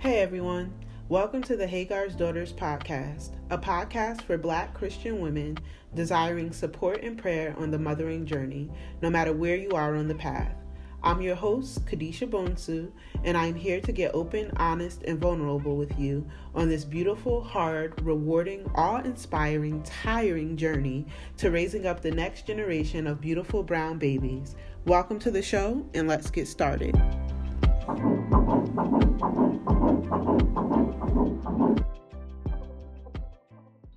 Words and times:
Hey 0.00 0.20
everyone, 0.20 0.72
welcome 1.10 1.42
to 1.42 1.58
the 1.58 1.66
Hagar's 1.66 2.14
Daughters 2.14 2.54
podcast, 2.54 3.32
a 3.50 3.58
podcast 3.58 4.22
for 4.22 4.38
Black 4.38 4.72
Christian 4.72 5.20
women 5.20 5.58
desiring 5.94 6.52
support 6.52 7.02
and 7.02 7.18
prayer 7.18 7.54
on 7.58 7.70
the 7.70 7.78
mothering 7.78 8.24
journey, 8.24 8.70
no 9.02 9.10
matter 9.10 9.34
where 9.34 9.56
you 9.56 9.72
are 9.72 9.94
on 9.96 10.08
the 10.08 10.14
path. 10.14 10.54
I'm 11.02 11.20
your 11.20 11.34
host, 11.34 11.84
Kadisha 11.84 12.26
Bonsu, 12.30 12.90
and 13.24 13.36
I'm 13.36 13.54
here 13.54 13.82
to 13.82 13.92
get 13.92 14.14
open, 14.14 14.50
honest, 14.56 15.02
and 15.02 15.20
vulnerable 15.20 15.76
with 15.76 15.98
you 15.98 16.26
on 16.54 16.70
this 16.70 16.86
beautiful, 16.86 17.42
hard, 17.42 18.00
rewarding, 18.00 18.70
awe 18.74 19.02
inspiring, 19.02 19.82
tiring 19.82 20.56
journey 20.56 21.04
to 21.36 21.50
raising 21.50 21.84
up 21.84 22.00
the 22.00 22.10
next 22.10 22.46
generation 22.46 23.06
of 23.06 23.20
beautiful 23.20 23.62
brown 23.62 23.98
babies. 23.98 24.56
Welcome 24.86 25.18
to 25.18 25.30
the 25.30 25.42
show, 25.42 25.86
and 25.92 26.08
let's 26.08 26.30
get 26.30 26.48
started. 26.48 26.98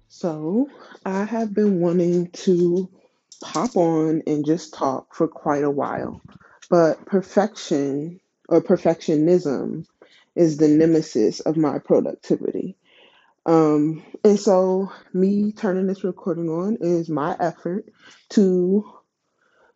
So, 0.07 0.69
I 1.05 1.25
have 1.25 1.53
been 1.53 1.79
wanting 1.79 2.31
to 2.31 2.89
pop 3.43 3.75
on 3.75 4.23
and 4.25 4.45
just 4.45 4.73
talk 4.73 5.13
for 5.13 5.27
quite 5.27 5.63
a 5.63 5.69
while. 5.69 6.21
But 6.69 7.05
perfection 7.05 8.19
or 8.47 8.61
perfectionism 8.61 9.85
is 10.35 10.57
the 10.57 10.69
nemesis 10.69 11.41
of 11.41 11.57
my 11.57 11.79
productivity. 11.79 12.77
Um, 13.45 14.03
and 14.23 14.39
so, 14.39 14.91
me 15.13 15.51
turning 15.51 15.87
this 15.87 16.03
recording 16.03 16.49
on 16.49 16.77
is 16.79 17.09
my 17.09 17.35
effort 17.39 17.85
to 18.29 18.89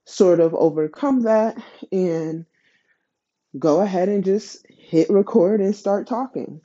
sort 0.06 0.40
of 0.40 0.56
overcome 0.56 1.24
that 1.24 1.62
and 1.92 2.46
go 3.60 3.82
ahead 3.82 4.10
and 4.10 4.24
just 4.24 4.66
hit 4.70 5.10
record 5.10 5.62
and 5.62 5.76
start 5.76 6.08
talking. 6.08 6.62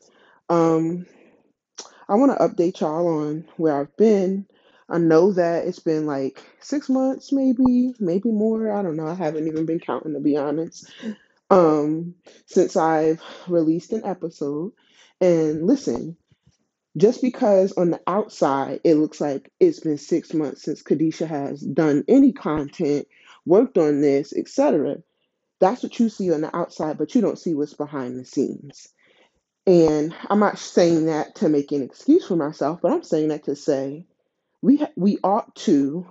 Um, 0.49 1.07
I 2.09 2.15
want 2.15 2.33
to 2.33 2.47
update 2.47 2.81
y'all 2.81 3.07
on 3.09 3.45
where 3.57 3.81
I've 3.81 3.97
been. 3.97 4.47
I 4.89 4.99
know 4.99 5.33
that 5.33 5.67
it's 5.67 5.79
been 5.79 6.07
like 6.07 6.43
six 6.61 6.89
months, 6.89 7.33
maybe, 7.33 7.95
maybe 7.99 8.31
more. 8.31 8.71
I 8.71 8.83
don't 8.83 8.97
know. 8.97 9.07
I 9.07 9.15
haven't 9.15 9.47
even 9.47 9.65
been 9.65 9.81
counting 9.81 10.13
to 10.15 10.21
be 10.21 10.37
honest. 10.37 10.91
Um, 11.51 12.15
since 12.47 12.77
I've 12.77 13.23
released 13.49 13.93
an 13.93 14.05
episode. 14.05 14.73
And 15.21 15.67
listen, 15.67 16.17
just 16.97 17.23
because 17.23 17.73
on 17.73 17.91
the 17.91 18.01
outside 18.07 18.81
it 18.85 18.95
looks 18.97 19.21
like 19.21 19.51
it's 19.61 19.81
been 19.81 19.99
six 19.99 20.35
months 20.35 20.63
since 20.63 20.83
Kadisha 20.83 21.27
has 21.27 21.61
done 21.61 22.05
any 22.09 22.33
content, 22.33 23.07
worked 23.47 23.79
on 23.79 24.01
this, 24.01 24.33
etc. 24.35 24.97
That's 25.63 25.83
what 25.85 25.99
you 26.01 26.11
see 26.11 26.33
on 26.35 26.43
the 26.43 26.57
outside, 26.57 26.99
but 26.99 27.17
you 27.17 27.23
don't 27.23 27.41
see 27.41 27.55
what's 27.55 27.75
behind 27.75 28.21
the 28.21 28.27
scenes. 28.27 28.89
And 29.67 30.15
I'm 30.31 30.41
not 30.41 30.59
saying 30.59 31.07
that 31.07 31.37
to 31.37 31.49
make 31.51 31.73
an 31.73 31.83
excuse 31.83 32.27
for 32.29 32.37
myself, 32.37 32.81
but 32.83 32.93
I'm 32.93 33.05
saying 33.05 33.29
that 33.31 33.45
to 33.47 33.57
say 33.57 34.07
we 34.63 34.79
ha- 34.79 34.93
we 34.97 35.19
ought 35.25 35.55
to 35.57 36.07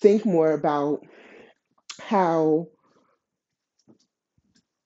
think 0.00 0.26
more 0.26 0.52
about 0.52 1.00
how 2.00 2.68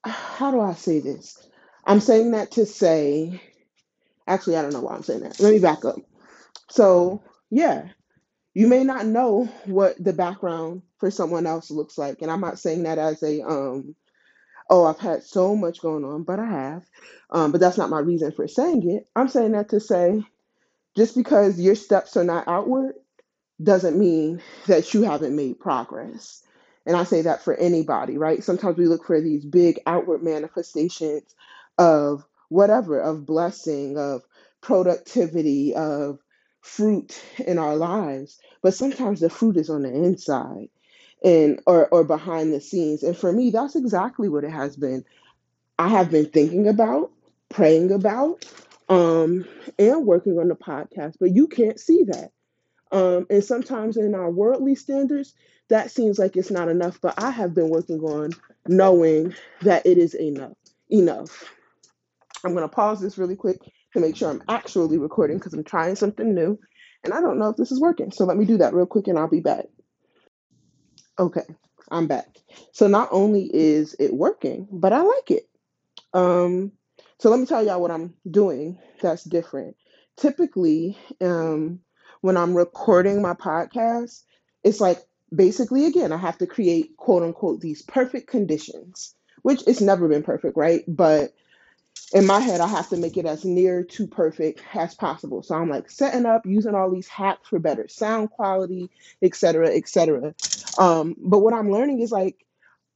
how 0.05 0.51
do 0.53 0.61
I 0.61 0.75
say 0.75 1.01
this? 1.01 1.39
I'm 1.87 2.01
saying 2.01 2.33
that 2.33 2.53
to 2.53 2.67
say 2.67 3.41
actually 4.27 4.57
I 4.57 4.63
don't 4.63 4.73
know 4.75 4.83
why 4.83 4.95
I'm 4.97 5.05
saying 5.05 5.21
that. 5.23 5.41
Let 5.41 5.53
me 5.53 5.61
back 5.61 5.85
up. 5.85 5.97
So, 6.71 7.23
yeah, 7.51 7.89
you 8.55 8.69
may 8.69 8.85
not 8.85 9.07
know 9.07 9.47
what 9.67 10.03
the 10.03 10.13
background 10.15 10.83
for 10.99 11.11
someone 11.11 11.47
else 11.47 11.71
looks 11.71 11.99
like, 11.99 12.23
and 12.23 12.31
I'm 12.31 12.41
not 12.43 12.59
saying 12.61 12.85
that 12.85 12.99
as 12.99 13.23
a 13.23 13.43
um 13.43 13.95
oh, 14.71 14.87
I've 14.87 14.99
had 14.99 15.23
so 15.23 15.57
much 15.57 15.81
going 15.81 16.05
on, 16.05 16.25
but 16.25 16.41
I 16.41 16.47
have. 16.47 16.85
Um, 17.31 17.53
but 17.53 17.61
that's 17.61 17.79
not 17.79 17.91
my 17.91 18.01
reason 18.01 18.33
for 18.33 18.49
saying 18.49 18.89
it. 18.91 19.09
I'm 19.17 19.29
saying 19.29 19.53
that 19.53 19.71
to 19.71 19.81
say 19.81 20.23
just 20.97 21.17
because 21.17 21.61
your 21.61 21.77
steps 21.77 22.17
are 22.17 22.25
not 22.25 22.49
outward 22.49 22.95
doesn't 23.63 23.99
mean 23.99 24.43
that 24.69 24.95
you 24.95 25.03
haven't 25.03 25.37
made 25.37 25.61
progress. 25.61 26.43
And 26.87 26.97
I 26.97 27.05
say 27.05 27.23
that 27.23 27.43
for 27.45 27.55
anybody, 27.57 28.19
right? 28.19 28.45
Sometimes 28.45 28.79
we 28.79 28.87
look 28.87 29.07
for 29.07 29.21
these 29.21 29.45
big 29.45 29.81
outward 29.87 30.23
manifestations 30.23 31.35
of 31.79 32.25
whatever, 32.51 33.01
of 33.01 33.27
blessing, 33.27 33.99
of 33.99 34.23
productivity, 34.63 35.75
of 35.75 36.21
fruit 36.63 37.21
in 37.47 37.59
our 37.59 37.77
lives. 37.77 38.39
But 38.63 38.75
sometimes 38.75 39.21
the 39.21 39.31
fruit 39.31 39.57
is 39.59 39.71
on 39.71 39.83
the 39.83 39.93
inside 39.93 40.69
and 41.25 41.61
or 41.67 41.89
or 41.89 42.05
behind 42.05 42.53
the 42.53 42.61
scenes. 42.61 43.03
And 43.03 43.17
for 43.17 43.33
me, 43.33 43.51
that's 43.51 43.77
exactly 43.77 44.29
what 44.29 44.45
it 44.45 44.51
has 44.51 44.77
been. 44.77 45.05
I 45.79 45.89
have 45.89 46.11
been 46.11 46.27
thinking 46.27 46.69
about, 46.69 47.11
praying 47.49 47.93
about, 47.93 48.45
um, 48.89 49.45
and 49.79 50.07
working 50.07 50.39
on 50.39 50.49
the 50.49 50.55
podcast, 50.55 51.15
but 51.21 51.35
you 51.35 51.49
can't 51.49 51.79
see 51.79 52.05
that. 52.05 52.31
Um, 52.93 53.27
and 53.29 53.45
sometimes 53.45 53.97
in 53.97 54.15
our 54.15 54.31
worldly 54.31 54.75
standards, 54.75 55.35
that 55.69 55.91
seems 55.91 56.19
like 56.19 56.37
it's 56.37 56.51
not 56.51 56.69
enough. 56.69 57.01
But 57.01 57.15
I 57.19 57.31
have 57.31 57.55
been 57.55 57.69
working 57.69 58.01
on 58.01 58.31
knowing 58.67 59.35
that 59.63 59.85
it 59.85 59.99
is 59.99 60.15
enough. 60.15 60.57
Enough. 60.89 61.53
I'm 62.45 62.55
gonna 62.55 62.69
pause 62.69 63.01
this 63.01 63.19
really 63.19 63.37
quick 63.37 63.59
to 63.93 64.01
make 64.01 64.17
sure 64.17 64.31
I'm 64.31 64.43
actually 64.49 64.99
recording 64.99 65.39
because 65.39 65.53
I'm 65.53 65.65
trying 65.65 65.97
something 65.97 66.35
new, 66.35 66.59
and 67.03 67.13
I 67.13 67.21
don't 67.21 67.39
know 67.39 67.49
if 67.49 67.57
this 67.57 67.73
is 67.73 67.81
working. 67.81 68.13
So 68.13 68.25
let 68.25 68.37
me 68.37 68.45
do 68.45 68.59
that 68.59 68.75
real 68.75 68.87
quick, 68.87 69.09
and 69.09 69.19
I'll 69.19 69.29
be 69.29 69.41
back. 69.41 69.67
Okay, 71.19 71.45
I'm 71.91 72.07
back. 72.07 72.29
So 72.73 72.87
not 72.87 73.09
only 73.11 73.51
is 73.55 73.97
it 73.99 74.13
working, 74.13 74.69
but 74.71 74.93
I 74.93 75.01
like 75.01 75.31
it. 75.31 75.49
Um, 76.13 76.73
so 77.19 77.31
let 77.31 77.41
me 77.41 77.47
tell 77.47 77.65
y'all 77.65 77.81
what 77.81 77.91
I'm 77.91 78.15
doing 78.31 78.79
that's 79.01 79.25
different. 79.25 79.77
Typically, 80.17 80.99
um, 81.21 81.81
when 82.21 82.37
I'm 82.37 82.57
recording 82.57 83.23
my 83.23 83.35
podcast, 83.35 84.25
it's 84.65 84.81
like 84.81 84.99
basically, 85.35 85.87
again, 85.87 86.13
I 86.13 86.17
have 86.19 86.39
to 86.39 86.47
create 86.47 86.97
quote 86.97 87.23
unquote 87.23 87.61
these 87.61 87.83
perfect 87.83 88.29
conditions, 88.29 89.15
which 89.43 89.63
it's 89.67 89.81
never 89.81 90.09
been 90.09 90.23
perfect, 90.23 90.57
right? 90.57 90.85
But 90.89 91.33
in 92.13 92.27
my 92.27 92.41
head, 92.41 92.61
I 92.61 92.69
have 92.69 92.89
to 92.91 92.97
make 92.97 93.17
it 93.17 93.27
as 93.27 93.45
near 93.45 93.85
to 93.85 94.07
perfect 94.07 94.63
as 94.75 94.95
possible. 94.95 95.43
So 95.43 95.55
I'm 95.57 95.69
like 95.71 95.91
setting 95.91 96.27
up, 96.27 96.47
using 96.47 96.75
all 96.75 96.91
these 96.91 97.09
hacks 97.09 97.49
for 97.49 97.59
better 97.59 97.89
sound 97.89 98.31
quality, 98.31 98.91
et 99.23 99.35
cetera, 99.35 99.71
et 99.75 99.89
cetera. 99.89 100.35
Um, 100.79 101.17
but 101.19 101.41
what 101.41 101.55
I'm 101.55 101.71
learning 101.71 102.01
is 102.01 102.13
like, 102.13 102.37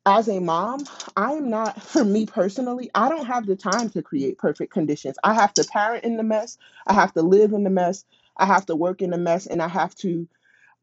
as 0.07 0.29
a 0.29 0.41
mom, 0.41 0.89
I 1.17 1.33
am 1.33 1.51
not, 1.51 1.83
for 1.85 2.05
me 2.05 2.27
personally, 2.27 2.91
I 2.95 3.09
don't 3.09 3.27
have 3.27 3.47
the 3.47 3.57
time 3.57 3.91
to 3.91 4.03
create 4.03 4.39
perfect 4.39 4.73
conditions. 4.73 5.17
I 5.25 5.35
have 5.35 5.55
to 5.55 5.65
parent 5.65 6.05
in 6.05 6.17
the 6.17 6.23
mess, 6.23 6.59
I 6.87 6.95
have 6.95 7.13
to 7.15 7.23
live 7.23 7.53
in 7.53 7.65
the 7.65 7.71
mess, 7.71 8.05
I 8.37 8.47
have 8.47 8.67
to 8.67 8.77
work 8.77 9.03
in 9.03 9.11
the 9.11 9.19
mess, 9.19 9.47
and 9.47 9.63
I 9.63 9.69
have 9.69 9.95
to 9.97 10.29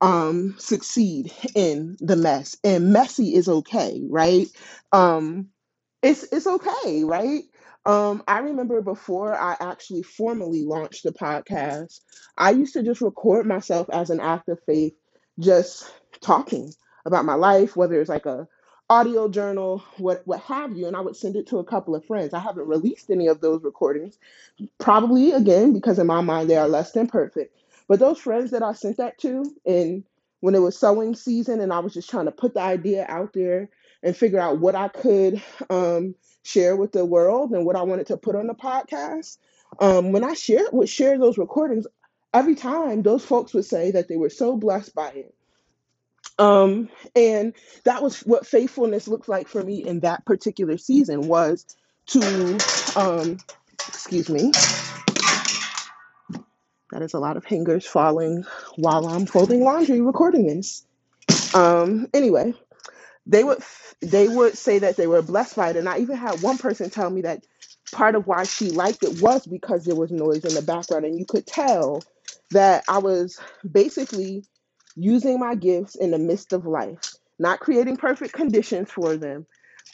um 0.01 0.55
succeed 0.59 1.31
in 1.55 1.97
the 1.99 2.15
mess. 2.15 2.57
And 2.63 2.93
messy 2.93 3.35
is 3.35 3.49
okay, 3.49 4.01
right? 4.09 4.47
Um 4.91 5.49
it's 6.03 6.23
it's 6.31 6.47
okay, 6.47 7.03
right? 7.03 7.43
Um, 7.87 8.21
I 8.27 8.39
remember 8.39 8.81
before 8.81 9.33
I 9.33 9.55
actually 9.61 10.03
formally 10.03 10.63
launched 10.63 11.03
the 11.03 11.13
podcast, 11.13 12.01
I 12.37 12.51
used 12.51 12.73
to 12.73 12.83
just 12.83 13.01
record 13.01 13.47
myself 13.47 13.89
as 13.91 14.09
an 14.11 14.19
act 14.19 14.49
of 14.49 14.59
faith, 14.65 14.93
just 15.39 15.89
talking 16.21 16.73
about 17.05 17.25
my 17.25 17.35
life, 17.35 17.77
whether 17.77 18.01
it's 18.01 18.09
like 18.09 18.25
a 18.25 18.47
audio 18.89 19.29
journal, 19.29 19.83
what 19.99 20.23
what 20.27 20.41
have 20.41 20.75
you, 20.77 20.87
and 20.87 20.97
I 20.97 21.01
would 21.01 21.15
send 21.15 21.37
it 21.37 21.47
to 21.47 21.59
a 21.59 21.65
couple 21.65 21.95
of 21.95 22.05
friends. 22.05 22.33
I 22.33 22.39
haven't 22.39 22.67
released 22.67 23.09
any 23.09 23.27
of 23.27 23.39
those 23.39 23.63
recordings, 23.63 24.19
probably 24.79 25.31
again 25.31 25.73
because 25.73 25.97
in 25.97 26.07
my 26.07 26.21
mind 26.21 26.49
they 26.49 26.57
are 26.57 26.67
less 26.67 26.91
than 26.91 27.07
perfect. 27.07 27.55
But 27.87 27.99
those 27.99 28.19
friends 28.19 28.51
that 28.51 28.63
I 28.63 28.73
sent 28.73 28.97
that 28.97 29.17
to, 29.19 29.45
and 29.65 30.03
when 30.41 30.55
it 30.55 30.61
was 30.61 30.77
sowing 30.77 31.15
season, 31.15 31.61
and 31.61 31.71
I 31.71 31.79
was 31.79 31.93
just 31.93 32.09
trying 32.09 32.25
to 32.25 32.31
put 32.33 32.53
the 32.53 32.61
idea 32.61 33.05
out 33.07 33.33
there 33.33 33.69
and 34.03 34.15
figure 34.15 34.39
out 34.41 34.59
what 34.59 34.75
I 34.75 34.89
could 34.89 35.41
um, 35.69 36.15
share 36.47 36.75
with 36.75 36.91
the 36.91 37.05
world 37.05 37.51
and 37.51 37.65
what 37.65 37.75
I 37.75 37.83
wanted 37.83 38.07
to 38.07 38.17
put 38.17 38.35
on 38.35 38.47
the 38.47 38.53
podcast. 38.53 39.37
Um, 39.79 40.11
when 40.11 40.23
I 40.23 40.33
share 40.33 40.65
would 40.71 40.89
share 40.89 41.17
those 41.17 41.37
recordings, 41.37 41.85
every 42.33 42.55
time 42.55 43.01
those 43.01 43.25
folks 43.25 43.53
would 43.53 43.65
say 43.65 43.91
that 43.91 44.07
they 44.07 44.15
were 44.15 44.29
so 44.29 44.55
blessed 44.55 44.95
by 44.95 45.09
it. 45.09 45.33
Um, 46.39 46.89
and 47.15 47.53
that 47.83 48.01
was 48.01 48.21
what 48.21 48.45
faithfulness 48.45 49.07
looked 49.07 49.27
like 49.27 49.47
for 49.47 49.63
me 49.63 49.83
in 49.83 50.01
that 50.01 50.25
particular 50.25 50.77
season 50.77 51.27
was 51.27 51.65
to 52.07 52.57
um, 52.95 53.37
excuse 53.87 54.29
me 54.29 54.51
that 56.91 57.01
is 57.01 57.13
a 57.13 57.19
lot 57.19 57.37
of 57.37 57.45
hangers 57.45 57.85
falling 57.85 58.45
while 58.75 59.07
i'm 59.07 59.25
folding 59.25 59.63
laundry 59.63 60.01
recording 60.01 60.47
this 60.47 60.85
um 61.53 62.07
anyway 62.13 62.53
they 63.25 63.43
would 63.43 63.61
they 64.01 64.27
would 64.27 64.57
say 64.57 64.79
that 64.79 64.97
they 64.97 65.07
were 65.07 65.21
blessed 65.21 65.55
by 65.55 65.69
it 65.71 65.77
and 65.77 65.89
i 65.89 65.99
even 65.99 66.17
had 66.17 66.41
one 66.41 66.57
person 66.57 66.89
tell 66.89 67.09
me 67.09 67.21
that 67.21 67.43
part 67.91 68.15
of 68.15 68.27
why 68.27 68.45
she 68.45 68.71
liked 68.71 69.03
it 69.03 69.21
was 69.21 69.45
because 69.47 69.85
there 69.85 69.95
was 69.95 70.11
noise 70.11 70.45
in 70.45 70.53
the 70.53 70.61
background 70.61 71.05
and 71.05 71.19
you 71.19 71.25
could 71.25 71.47
tell 71.47 72.05
that 72.51 72.83
i 72.87 72.99
was 72.99 73.39
basically 73.69 74.45
using 74.95 75.39
my 75.39 75.55
gifts 75.55 75.95
in 75.95 76.11
the 76.11 76.19
midst 76.19 76.53
of 76.53 76.65
life 76.65 76.99
not 77.39 77.59
creating 77.59 77.97
perfect 77.97 78.33
conditions 78.33 78.91
for 78.91 79.17
them 79.17 79.45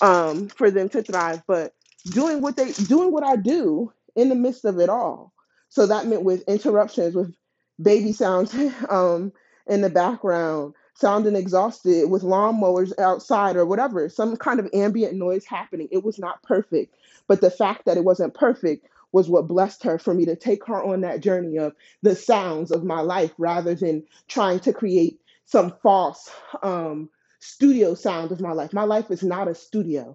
um 0.02 0.50
for 0.50 0.72
them 0.72 0.90
to 0.90 1.04
thrive 1.04 1.42
but 1.48 1.74
doing 2.12 2.42
what 2.42 2.56
they 2.58 2.72
doing 2.74 3.12
what 3.12 3.24
I 3.24 3.36
do 3.38 3.92
in 4.16 4.30
the 4.30 4.36
midst 4.36 4.66
of 4.66 4.80
it 4.80 4.90
all. 4.90 5.34
So 5.70 5.88
that 5.88 6.08
meant 6.08 6.24
with 6.24 6.44
interruptions, 6.48 7.16
with 7.16 7.34
baby 7.82 8.14
sounds 8.14 8.54
um, 8.90 9.34
in 9.68 9.82
the 9.82 9.90
background, 9.90 10.74
sounding 10.96 11.36
exhausted, 11.36 12.10
with 12.10 12.24
lawnmowers 12.24 12.98
outside 13.00 13.56
or 13.58 13.66
whatever, 13.66 14.10
some 14.10 14.38
kind 14.38 14.60
of 14.60 14.70
ambient 14.74 15.16
noise 15.16 15.46
happening. 15.46 15.90
It 15.92 16.04
was 16.04 16.20
not 16.20 16.44
perfect, 16.44 16.96
but 17.28 17.42
the 17.42 17.52
fact 17.52 17.86
that 17.86 17.98
it 17.98 18.06
wasn't 18.06 18.34
perfect 18.36 18.88
was 19.14 19.30
what 19.30 19.48
blessed 19.48 19.84
her 19.84 20.00
for 20.00 20.14
me 20.14 20.26
to 20.26 20.36
take 20.36 20.66
her 20.68 20.84
on 20.84 21.02
that 21.02 21.22
journey 21.22 21.58
of 21.58 21.74
the 22.04 22.16
sounds 22.16 22.72
of 22.72 22.84
my 22.84 23.02
life 23.02 23.32
rather 23.38 23.76
than 23.76 24.04
trying 24.28 24.60
to 24.62 24.74
create 24.74 25.20
some 25.46 25.74
false 25.84 26.32
um, 26.64 27.10
studio 27.40 27.96
sound 27.96 28.32
of 28.32 28.42
my 28.42 28.54
life. 28.54 28.74
My 28.74 28.84
life 28.86 29.12
is 29.12 29.24
not 29.24 29.48
a 29.50 29.56
studio 29.56 30.10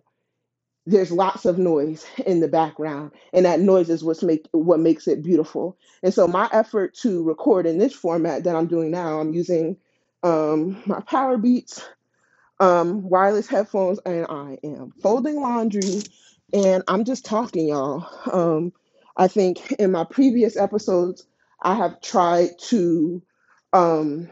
there's 0.87 1.13
lots 1.13 1.45
of 1.45 1.59
noise 1.59 2.05
in 2.27 2.41
the 2.41 2.49
background 2.49 3.13
and 3.33 3.45
that 3.47 3.61
noise 3.61 3.89
is 3.89 4.03
what's 4.03 4.23
make 4.23 4.47
what 4.53 4.81
makes 4.81 5.07
it 5.07 5.23
beautiful 5.23 5.77
and 6.03 6.13
so 6.13 6.27
my 6.27 6.49
effort 6.53 6.95
to 6.95 7.23
record 7.23 7.67
in 7.67 7.79
this 7.79 7.95
format 7.95 8.45
that 8.45 8.57
i'm 8.57 8.67
doing 8.67 8.91
now 8.91 9.21
i'm 9.21 9.33
using 9.33 9.77
um, 10.25 10.83
my 10.87 11.01
Powerbeats 11.01 11.83
um, 12.61 13.03
wireless 13.09 13.49
headphones 13.49 13.99
and 14.07 14.27
i 14.31 14.59
am 14.65 14.93
folding 15.03 15.37
laundry 15.37 16.03
and 16.53 16.83
i'm 16.89 17.05
just 17.05 17.25
talking 17.25 17.69
y'all 17.69 18.07
um, 18.33 18.73
i 19.17 19.29
think 19.29 19.73
in 19.73 19.93
my 19.93 20.05
previous 20.05 20.57
episodes 20.57 21.27
i 21.63 21.75
have 21.75 22.01
tried 22.01 22.51
to 22.61 23.23
um, 23.73 24.25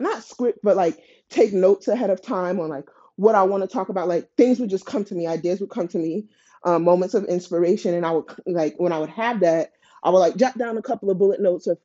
not 0.00 0.24
script, 0.24 0.60
but 0.62 0.76
like 0.76 0.98
take 1.30 1.52
notes 1.54 1.88
ahead 1.88 2.10
of 2.10 2.22
time 2.22 2.60
on 2.60 2.70
like 2.70 2.86
what 3.16 3.36
I 3.36 3.44
want 3.44 3.64
to 3.64 3.68
talk 3.68 3.90
about. 3.90 4.08
Like 4.08 4.30
things 4.36 4.60
would 4.60 4.70
just 4.70 4.86
come 4.86 5.04
to 5.06 5.16
me, 5.16 5.28
ideas 5.28 5.60
would 5.60 5.70
come 5.70 5.88
to 5.90 5.98
me, 5.98 6.26
um, 6.64 6.84
moments 6.84 7.14
of 7.14 7.24
inspiration, 7.26 7.94
and 7.94 8.06
I 8.06 8.12
would 8.12 8.26
like 8.46 8.76
when 8.78 8.92
I 8.92 8.98
would 9.00 9.10
have 9.10 9.40
that, 9.40 9.72
I 10.02 10.10
would 10.10 10.20
like 10.20 10.36
jot 10.36 10.58
down 10.58 10.78
a 10.78 10.82
couple 10.82 11.10
of 11.10 11.18
bullet 11.18 11.40
notes 11.40 11.66
of 11.66 11.78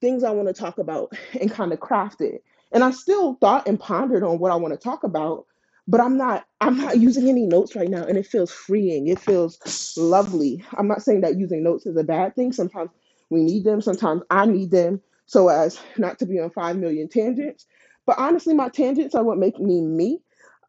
things 0.00 0.24
I 0.24 0.30
want 0.32 0.48
to 0.48 0.54
talk 0.54 0.78
about 0.78 1.12
and 1.40 1.50
kind 1.50 1.72
of 1.72 1.80
craft 1.80 2.22
it. 2.22 2.44
And 2.76 2.84
I 2.84 2.92
still 2.92 3.36
thought 3.36 3.68
and 3.68 3.80
pondered 3.80 4.24
on 4.24 4.38
what 4.38 4.52
I 4.52 4.56
want 4.56 4.74
to 4.74 4.80
talk 4.80 5.04
about, 5.04 5.46
but 5.88 6.02
I'm 6.02 6.18
not 6.18 6.46
I'm 6.60 6.78
not 6.78 7.00
using 7.00 7.30
any 7.30 7.46
notes 7.46 7.76
right 7.76 7.90
now, 7.90 8.04
and 8.04 8.18
it 8.18 8.28
feels 8.28 8.52
freeing. 8.52 9.08
It 9.08 9.20
feels 9.20 9.96
lovely. 9.98 10.64
I'm 10.78 10.88
not 10.88 11.02
saying 11.02 11.22
that 11.22 11.38
using 11.38 11.64
notes 11.64 11.86
is 11.86 11.96
a 11.96 12.04
bad 12.04 12.36
thing. 12.36 12.52
Sometimes 12.52 12.90
we 13.30 13.44
need 13.44 13.64
them. 13.64 13.82
Sometimes 13.82 14.24
I 14.30 14.46
need 14.46 14.72
them 14.72 15.02
so 15.26 15.48
as 15.48 15.80
not 15.98 16.20
to 16.20 16.26
be 16.26 16.40
on 16.40 16.50
five 16.52 16.76
million 16.78 17.08
tangents. 17.08 17.66
But 18.06 18.18
honestly, 18.20 18.54
my 18.54 18.70
tangents 18.70 19.16
are 19.16 19.24
what 19.24 19.38
make 19.38 19.60
me 19.60 19.82
me. 19.82 20.20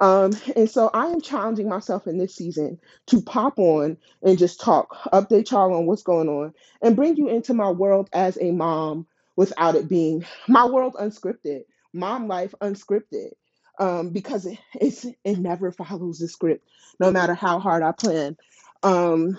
Um, 0.02 0.34
and 0.58 0.72
so 0.72 0.92
I 0.96 1.08
am 1.10 1.22
challenging 1.22 1.70
myself 1.70 2.08
in 2.08 2.20
this 2.20 2.36
season 2.36 2.80
to 3.08 3.22
pop 3.22 3.60
on 3.60 3.98
and 4.24 4.40
just 4.40 4.62
talk, 4.62 4.96
update 5.14 5.52
y'all 5.52 5.76
on 5.76 5.88
what's 5.88 6.04
going 6.04 6.30
on, 6.30 6.56
and 6.82 6.98
bring 6.98 7.18
you 7.18 7.30
into 7.30 7.54
my 7.56 7.72
world 7.72 8.10
as 8.14 8.40
a 8.42 8.52
mom 8.52 9.08
without 9.38 9.76
it 9.76 9.90
being 9.90 10.26
my 10.50 10.66
world 10.66 10.96
unscripted, 11.00 11.64
mom 11.94 12.28
life 12.28 12.54
unscripted. 12.62 13.32
Um, 13.80 14.10
because 14.10 14.48
it, 14.48 14.58
it's 14.82 15.06
it 15.24 15.38
never 15.38 15.72
follows 15.72 16.18
the 16.18 16.28
script, 16.28 16.68
no 17.00 17.12
matter 17.12 17.36
how 17.36 17.60
hard 17.60 17.84
I 17.84 17.92
plan. 17.92 18.36
Um, 18.82 19.38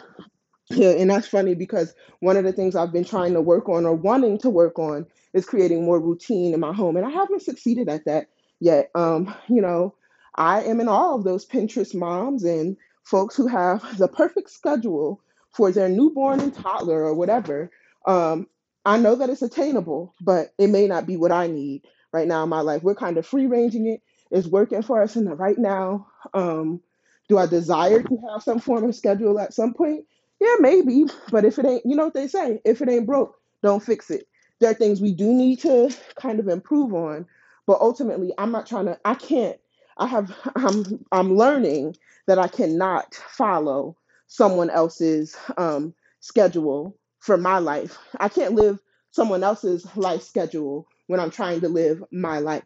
yeah, 0.71 0.91
and 0.91 1.11
that's 1.11 1.27
funny 1.27 1.55
because 1.55 1.95
one 2.21 2.37
of 2.37 2.45
the 2.45 2.53
things 2.53 2.77
I've 2.77 2.93
been 2.93 3.05
trying 3.05 3.33
to 3.35 3.41
work 3.41 3.69
on 3.69 3.87
or 3.87 3.95
wanting 3.95 4.39
to 4.39 4.51
work 4.51 4.79
on 4.79 5.07
is 5.33 5.47
creating 5.47 5.85
more 5.85 6.01
routine 6.01 6.55
in 6.55 6.61
my 6.61 6.73
home, 6.73 6.97
and 6.97 7.07
I 7.07 7.11
haven't 7.11 7.43
succeeded 7.43 7.89
at 7.89 8.05
that 8.05 8.29
yet. 8.61 8.91
Um, 8.95 9.35
you 9.49 9.63
know, 9.63 9.95
I 10.35 10.63
am 10.63 10.81
in 10.81 10.89
awe 10.89 11.15
of 11.15 11.25
those 11.25 11.47
Pinterest 11.47 11.95
moms 11.95 12.45
and 12.45 12.77
folks 13.03 13.35
who 13.35 13.47
have 13.47 13.99
the 13.99 14.09
perfect 14.09 14.51
schedule 14.51 15.21
for 15.51 15.73
their 15.73 15.89
newborn 15.89 16.41
and 16.41 16.55
toddler 16.55 17.03
or 17.03 17.15
whatever. 17.15 17.71
Um, 18.07 18.47
I 18.85 18.99
know 18.99 19.17
that 19.17 19.31
it's 19.31 19.43
attainable, 19.43 20.15
but 20.21 20.53
it 20.59 20.69
may 20.69 20.87
not 20.87 21.07
be 21.07 21.17
what 21.17 21.33
I 21.33 21.47
need 21.47 21.83
right 22.13 22.27
now 22.27 22.43
in 22.43 22.49
my 22.49 22.61
life. 22.61 22.83
We're 22.83 22.95
kind 22.95 23.19
of 23.19 23.27
free 23.27 23.47
ranging 23.47 23.87
it. 23.87 24.03
It's 24.31 24.47
working 24.47 24.83
for 24.83 25.03
us 25.03 25.17
in 25.17 25.25
the 25.25 25.35
right 25.35 25.59
now. 25.59 26.07
Um, 26.35 26.81
do 27.29 27.39
I 27.39 27.47
desire 27.47 28.03
to 28.03 28.19
have 28.31 28.43
some 28.43 28.59
form 28.59 28.85
of 28.85 28.95
schedule 28.95 29.39
at 29.39 29.55
some 29.55 29.75
point? 29.75 30.05
Yeah, 30.41 30.55
maybe. 30.61 31.05
But 31.31 31.45
if 31.45 31.59
it 31.59 31.67
ain't, 31.67 31.85
you 31.85 31.97
know 31.97 32.05
what 32.05 32.15
they 32.15 32.29
say, 32.29 32.61
if 32.65 32.81
it 32.81 32.89
ain't 32.89 33.07
broke, 33.07 33.37
don't 33.63 33.83
fix 33.83 34.11
it. 34.11 34.27
There 34.61 34.71
are 34.71 34.75
things 34.75 35.01
we 35.01 35.13
do 35.13 35.33
need 35.33 35.61
to 35.61 35.95
kind 36.17 36.41
of 36.41 36.49
improve 36.49 36.95
on, 36.95 37.27
but 37.67 37.81
ultimately, 37.81 38.33
I'm 38.39 38.51
not 38.53 38.67
trying 38.67 38.87
to. 38.87 38.99
I 39.05 39.15
can't. 39.15 39.59
I 39.99 40.07
have. 40.07 40.35
I'm. 40.57 41.05
I'm 41.13 41.37
learning 41.37 41.97
that 42.27 42.39
I 42.39 42.49
cannot 42.49 43.15
follow 43.15 43.97
someone 44.27 44.71
else's 44.71 45.37
um, 45.57 45.95
schedule 46.21 46.97
for 47.21 47.37
my 47.37 47.59
life. 47.59 47.99
I 48.21 48.29
can't 48.29 48.55
live 48.55 48.79
someone 49.11 49.43
else's 49.43 49.87
life 49.97 50.23
schedule 50.23 50.87
when 51.09 51.19
I'm 51.19 51.31
trying 51.31 51.63
to 51.63 51.69
live 51.69 52.05
my 52.13 52.39
life. 52.39 52.63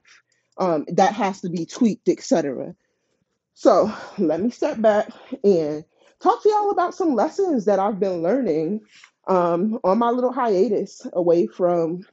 Um, 0.59 0.85
that 0.89 1.15
has 1.15 1.41
to 1.41 1.49
be 1.49 1.65
tweaked, 1.65 2.11
etc. 2.11 2.75
So 3.55 3.91
let 4.19 4.41
me 4.41 4.51
step 4.51 4.81
back 4.81 5.09
and 5.43 5.85
talk 6.21 6.43
to 6.43 6.49
y'all 6.51 6.71
about 6.71 6.95
some 6.95 7.15
lessons 7.15 7.65
that 7.65 7.79
I've 7.79 7.99
been 7.99 8.23
learning 8.23 8.83
um, 9.27 9.79
on 9.83 9.99
my 9.99 10.11
little 10.11 10.33
hiatus 10.33 11.07
away 11.15 11.47
from 11.47 12.05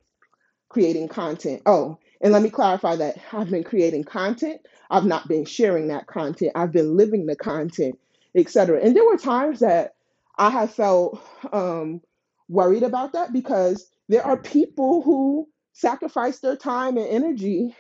creating 0.70 1.10
content. 1.10 1.64
Oh, 1.66 1.98
and 2.22 2.32
let 2.32 2.42
me 2.42 2.50
clarify 2.50 2.96
that 2.98 3.18
I've 3.34 3.50
been 3.50 3.64
creating 3.64 4.04
content. 4.04 4.62
I've 4.90 5.06
not 5.06 5.28
been 5.28 5.46
sharing 5.46 5.88
that 5.90 6.08
content. 6.08 6.52
I've 6.56 6.72
been 6.72 6.96
living 6.96 7.26
the 7.26 7.36
content, 7.36 8.00
etc. 8.36 8.80
And 8.82 8.96
there 8.96 9.06
were 9.06 9.18
times 9.18 9.60
that 9.60 9.96
I 10.38 10.50
have 10.50 10.74
felt 10.74 11.22
um, 11.52 12.02
worried 12.48 12.84
about 12.84 13.14
that 13.14 13.34
because 13.34 13.90
there 14.08 14.26
are 14.26 14.38
people 14.38 15.02
who 15.02 15.48
sacrifice 15.74 16.40
their 16.40 16.56
time 16.56 16.98
and 16.98 17.08
energy 17.08 17.76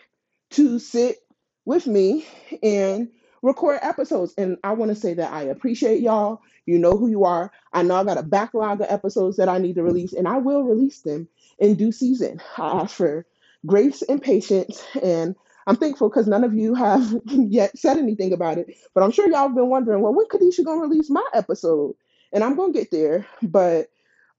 to 0.51 0.79
sit 0.79 1.17
with 1.65 1.87
me 1.87 2.25
and 2.63 3.09
record 3.41 3.79
episodes. 3.81 4.33
And 4.37 4.57
I 4.63 4.73
want 4.73 4.89
to 4.89 4.95
say 4.95 5.13
that 5.15 5.31
I 5.31 5.43
appreciate 5.43 6.01
y'all. 6.01 6.41
You 6.65 6.79
know 6.79 6.97
who 6.97 7.09
you 7.09 7.25
are. 7.25 7.51
I 7.73 7.83
know 7.83 7.95
I 7.95 8.03
got 8.03 8.17
a 8.17 8.23
backlog 8.23 8.81
of 8.81 8.87
episodes 8.89 9.37
that 9.37 9.49
I 9.49 9.57
need 9.57 9.75
to 9.75 9.83
release, 9.83 10.13
and 10.13 10.27
I 10.27 10.37
will 10.37 10.63
release 10.63 11.01
them 11.01 11.27
in 11.57 11.75
due 11.75 11.91
season. 11.91 12.41
I 12.57 12.81
ask 12.81 12.95
for 12.95 13.25
grace 13.65 14.01
and 14.03 14.21
patience, 14.21 14.83
and 15.01 15.35
I'm 15.67 15.77
thankful 15.77 16.09
because 16.09 16.27
none 16.27 16.43
of 16.43 16.53
you 16.53 16.75
have 16.75 17.15
yet 17.25 17.77
said 17.77 17.97
anything 17.97 18.33
about 18.33 18.57
it. 18.59 18.75
But 18.93 19.03
I'm 19.03 19.11
sure 19.11 19.27
y'all 19.29 19.47
have 19.47 19.55
been 19.55 19.69
wondering, 19.69 20.01
well, 20.01 20.13
when 20.13 20.27
Kadisha 20.27 20.63
gonna 20.65 20.81
release 20.81 21.09
my 21.09 21.27
episode? 21.33 21.95
And 22.31 22.43
I'm 22.43 22.55
gonna 22.55 22.73
get 22.73 22.91
there, 22.91 23.25
but 23.41 23.89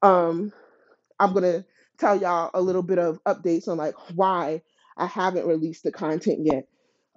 um, 0.03 0.53
I'm 1.19 1.33
gonna 1.35 1.65
tell 2.01 2.21
y'all 2.21 2.51
a 2.55 2.61
little 2.61 2.83
bit 2.83 2.99
of 2.99 3.23
updates 3.25 3.69
on 3.69 3.77
like 3.77 3.95
why 4.15 4.63
I 4.97 5.07
haven't 5.07 5.47
released 5.47 5.85
the 5.85 5.93
content 5.93 6.41
yet. 6.43 6.67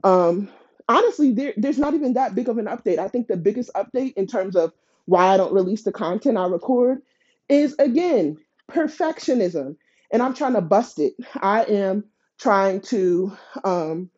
Um, 0.03 0.49
honestly, 0.87 1.31
there, 1.31 1.53
there's 1.57 1.79
not 1.79 1.93
even 1.93 2.13
that 2.13 2.35
big 2.35 2.49
of 2.49 2.57
an 2.57 2.65
update. 2.65 2.99
I 2.99 3.07
think 3.07 3.27
the 3.27 3.37
biggest 3.37 3.71
update 3.75 4.13
in 4.15 4.27
terms 4.27 4.55
of 4.55 4.73
why 5.05 5.27
I 5.27 5.37
don't 5.37 5.53
release 5.53 5.83
the 5.83 5.91
content 5.91 6.37
I 6.37 6.45
record 6.45 7.01
is 7.49 7.75
again 7.79 8.37
perfectionism, 8.71 9.75
and 10.11 10.21
I'm 10.21 10.33
trying 10.33 10.53
to 10.53 10.61
bust 10.61 10.99
it. 10.99 11.13
I 11.41 11.63
am 11.63 12.05
trying 12.39 12.81
to 12.81 13.35
um, 13.63 14.09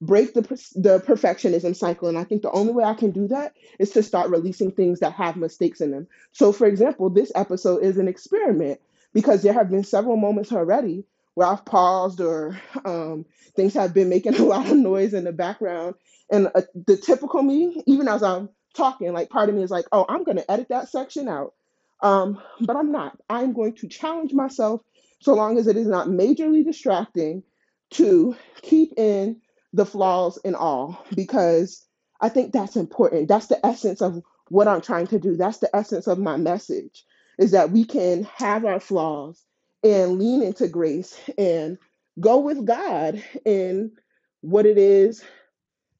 break 0.00 0.34
the 0.34 0.42
the 0.76 1.00
perfectionism 1.00 1.74
cycle, 1.74 2.08
and 2.08 2.18
I 2.18 2.24
think 2.24 2.42
the 2.42 2.52
only 2.52 2.72
way 2.72 2.84
I 2.84 2.94
can 2.94 3.10
do 3.10 3.28
that 3.28 3.54
is 3.78 3.90
to 3.90 4.02
start 4.02 4.30
releasing 4.30 4.70
things 4.70 5.00
that 5.00 5.12
have 5.14 5.36
mistakes 5.36 5.80
in 5.80 5.90
them. 5.90 6.06
So, 6.32 6.52
for 6.52 6.66
example, 6.66 7.10
this 7.10 7.32
episode 7.34 7.82
is 7.82 7.98
an 7.98 8.08
experiment 8.08 8.80
because 9.12 9.42
there 9.42 9.52
have 9.52 9.70
been 9.70 9.84
several 9.84 10.16
moments 10.16 10.52
already 10.52 11.04
where 11.34 11.46
I've 11.46 11.64
paused 11.64 12.20
or 12.20 12.60
um, 12.84 13.24
things 13.54 13.74
have 13.74 13.94
been 13.94 14.08
making 14.08 14.34
a 14.40 14.44
lot 14.44 14.70
of 14.70 14.76
noise 14.76 15.14
in 15.14 15.24
the 15.24 15.32
background. 15.32 15.94
And 16.30 16.48
uh, 16.54 16.62
the 16.86 16.96
typical 16.96 17.42
me, 17.42 17.82
even 17.86 18.08
as 18.08 18.22
I'm 18.22 18.48
talking, 18.74 19.12
like 19.12 19.30
part 19.30 19.48
of 19.48 19.54
me 19.54 19.62
is 19.62 19.70
like, 19.70 19.86
oh, 19.92 20.04
I'm 20.08 20.24
going 20.24 20.36
to 20.36 20.50
edit 20.50 20.68
that 20.70 20.88
section 20.88 21.28
out. 21.28 21.54
Um, 22.02 22.40
but 22.60 22.76
I'm 22.76 22.92
not. 22.92 23.18
I'm 23.28 23.52
going 23.52 23.74
to 23.76 23.88
challenge 23.88 24.32
myself 24.32 24.82
so 25.20 25.34
long 25.34 25.58
as 25.58 25.66
it 25.66 25.76
is 25.76 25.86
not 25.86 26.08
majorly 26.08 26.64
distracting 26.64 27.42
to 27.90 28.36
keep 28.62 28.92
in 28.96 29.40
the 29.72 29.86
flaws 29.86 30.38
and 30.44 30.54
all, 30.54 31.04
because 31.14 31.86
I 32.20 32.28
think 32.28 32.52
that's 32.52 32.76
important. 32.76 33.28
That's 33.28 33.46
the 33.46 33.64
essence 33.64 34.00
of 34.00 34.22
what 34.48 34.68
I'm 34.68 34.80
trying 34.80 35.06
to 35.08 35.18
do. 35.18 35.36
That's 35.36 35.58
the 35.58 35.74
essence 35.74 36.06
of 36.06 36.18
my 36.18 36.36
message 36.36 37.04
is 37.38 37.52
that 37.52 37.70
we 37.70 37.84
can 37.84 38.24
have 38.36 38.64
our 38.64 38.80
flaws 38.80 39.44
and 39.84 40.18
lean 40.18 40.42
into 40.42 40.68
grace 40.68 41.18
and 41.38 41.78
go 42.20 42.38
with 42.38 42.66
God 42.66 43.22
in 43.44 43.92
what 44.40 44.66
it 44.66 44.78
is 44.78 45.24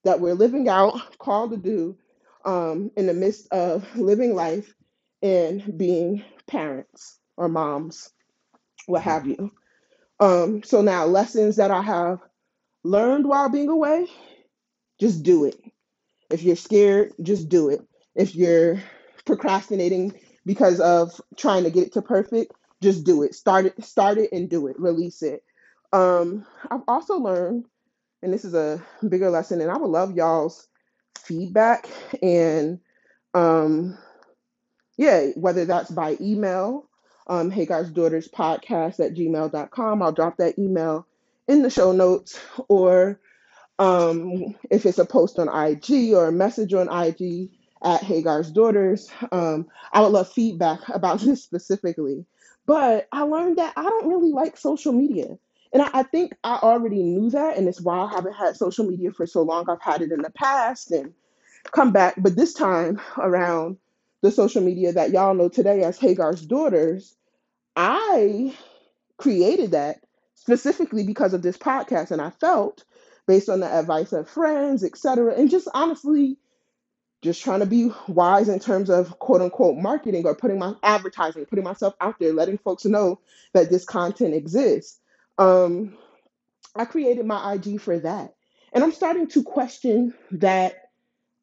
that 0.05 0.21
we're 0.21 0.35
living 0.35 0.69
out, 0.69 1.19
called 1.19 1.51
to 1.53 1.57
do 1.57 1.97
um, 2.45 2.91
in 2.97 3.07
the 3.07 3.15
midst 3.15 3.49
of 3.53 3.87
living 3.97 4.35
life 4.35 4.75
and 5.23 5.77
being 5.79 6.25
parents 6.47 7.19
or 7.37 7.49
moms, 7.49 8.11
what 8.87 9.03
have 9.03 9.27
you. 9.27 9.53
Um, 10.21 10.63
so 10.63 10.83
now, 10.83 11.07
lessons 11.07 11.57
that 11.57 11.71
I 11.71 11.83
have 11.83 12.21
learned 12.85 13.27
while 13.27 13.49
being 13.49 13.69
away, 13.69 14.07
just 15.01 15.23
do 15.23 15.45
it. 15.45 15.61
If 16.31 16.43
you're 16.43 16.57
scared, 16.57 17.13
just 17.23 17.49
do 17.49 17.69
it. 17.71 17.81
If 18.15 18.35
you're 18.35 18.83
procrastinating 19.25 20.15
because 20.49 20.81
of 20.81 21.21
trying 21.37 21.65
to 21.65 21.71
get 21.71 21.89
it 21.89 21.93
to 21.93 22.01
perfect, 22.01 22.55
just 22.81 23.05
do 23.05 23.23
it. 23.23 23.35
Start 23.35 23.67
it, 23.67 23.85
start 23.85 24.17
it 24.17 24.33
and 24.33 24.49
do 24.49 24.67
it. 24.67 24.81
Release 24.81 25.21
it. 25.23 25.45
Um, 25.93 26.47
I've 26.71 26.81
also 26.89 27.19
learned, 27.19 27.67
and 28.23 28.33
this 28.33 28.47
is 28.47 28.55
a 28.55 28.83
bigger 29.07 29.29
lesson, 29.29 29.61
and 29.61 29.71
I 29.71 29.77
would 29.77 29.91
love 29.91 30.17
y'all's 30.17 30.67
feedback 31.19 31.87
and 32.23 32.81
um 33.35 33.99
yeah, 34.97 35.27
whether 35.35 35.67
that's 35.67 35.91
by 35.91 36.17
email, 36.19 36.89
um, 37.27 37.51
Hagar's 37.51 37.91
Daughters 37.91 38.27
Podcast 38.27 39.05
at 39.05 39.15
gmail 39.15 39.53
dot 39.53 39.71
com. 39.71 40.03
I'll 40.03 40.13
drop 40.13 40.39
that 40.39 40.59
email 40.59 41.07
in 41.47 41.61
the 41.61 41.69
show 41.69 41.93
notes, 41.93 42.41
or 42.69 43.21
um, 43.79 44.57
if 44.71 44.87
it's 44.87 44.99
a 44.99 45.05
post 45.05 45.39
on 45.39 45.49
IG 45.49 46.15
or 46.15 46.29
a 46.29 46.33
message 46.33 46.73
on 46.73 46.89
IG 46.89 47.51
at 47.83 48.03
Hagar's 48.03 48.51
Daughters, 48.51 49.11
um, 49.33 49.67
I 49.93 50.01
would 50.01 50.13
love 50.13 50.33
feedback 50.33 50.81
about 50.89 51.21
this 51.21 51.43
specifically. 51.43 52.25
But 52.67 53.09
I 53.13 53.23
learned 53.23 53.59
that 53.59 53.73
I 53.77 53.83
don't 53.83 54.09
really 54.09 54.33
like 54.33 54.57
social 54.57 54.93
media. 54.93 55.39
And 55.73 55.83
I, 55.83 55.91
I 55.95 56.03
think 56.03 56.35
I 56.45 56.57
already 56.57 57.03
knew 57.03 57.31
that, 57.31 57.57
and 57.57 57.69
it's 57.69 57.81
why 57.81 57.99
I 57.99 58.11
haven't 58.11 58.35
had 58.35 58.57
social 58.57 58.87
media 58.87 59.13
for 59.13 59.27
so 59.27 59.43
long. 59.43 59.69
I've 59.69 59.83
had 59.83 60.03
it 60.03 60.13
in 60.13 60.23
the 60.23 60.31
past 60.31 60.91
and 60.91 61.13
come 61.65 61.93
back, 61.93 62.15
but 62.19 62.37
this 62.37 62.55
time 62.55 63.01
around 63.19 63.77
the 64.23 64.31
social 64.31 64.63
media 64.63 64.93
that 64.93 65.11
y'all 65.11 65.35
know 65.35 65.49
today 65.49 65.83
as 65.83 65.99
Hagar's 65.99 66.45
Daughters, 66.45 67.15
I 67.77 68.55
created 69.19 69.73
that 69.73 70.01
specifically 70.35 71.05
because 71.05 71.35
of 71.35 71.43
this 71.43 71.59
podcast 71.59 72.11
and 72.11 72.23
i 72.23 72.31
felt 72.31 72.85
based 73.27 73.49
on 73.49 73.61
the 73.61 73.67
advice 73.67 74.13
of 74.13 74.31
friends 74.31 74.83
etc 74.83 75.35
and 75.35 75.51
just 75.51 75.69
honestly 75.75 76.39
just 77.23 77.43
trying 77.43 77.61
to 77.61 77.67
be 77.67 77.91
wise 78.09 78.49
in 78.49 78.61
terms 78.61 78.91
of 78.91 79.19
quote 79.19 79.43
unquote 79.43 79.77
marketing 79.77 80.27
or 80.27 80.35
putting 80.35 80.59
my 80.59 80.75
advertising 80.83 81.47
putting 81.47 81.65
myself 81.65 81.95
out 82.01 82.19
there 82.21 82.33
letting 82.33 82.59
folks 82.59 82.85
know 82.85 83.21
that 83.55 83.71
this 83.71 83.85
content 83.85 84.35
exists 84.35 85.01
um, 85.39 85.97
i 86.77 86.85
created 86.85 87.27
my 87.27 87.55
ig 87.55 87.81
for 87.81 87.99
that 87.99 88.35
and 88.73 88.85
i'm 88.85 88.93
starting 88.93 89.29
to 89.29 89.43
question 89.43 90.15
that 90.33 90.77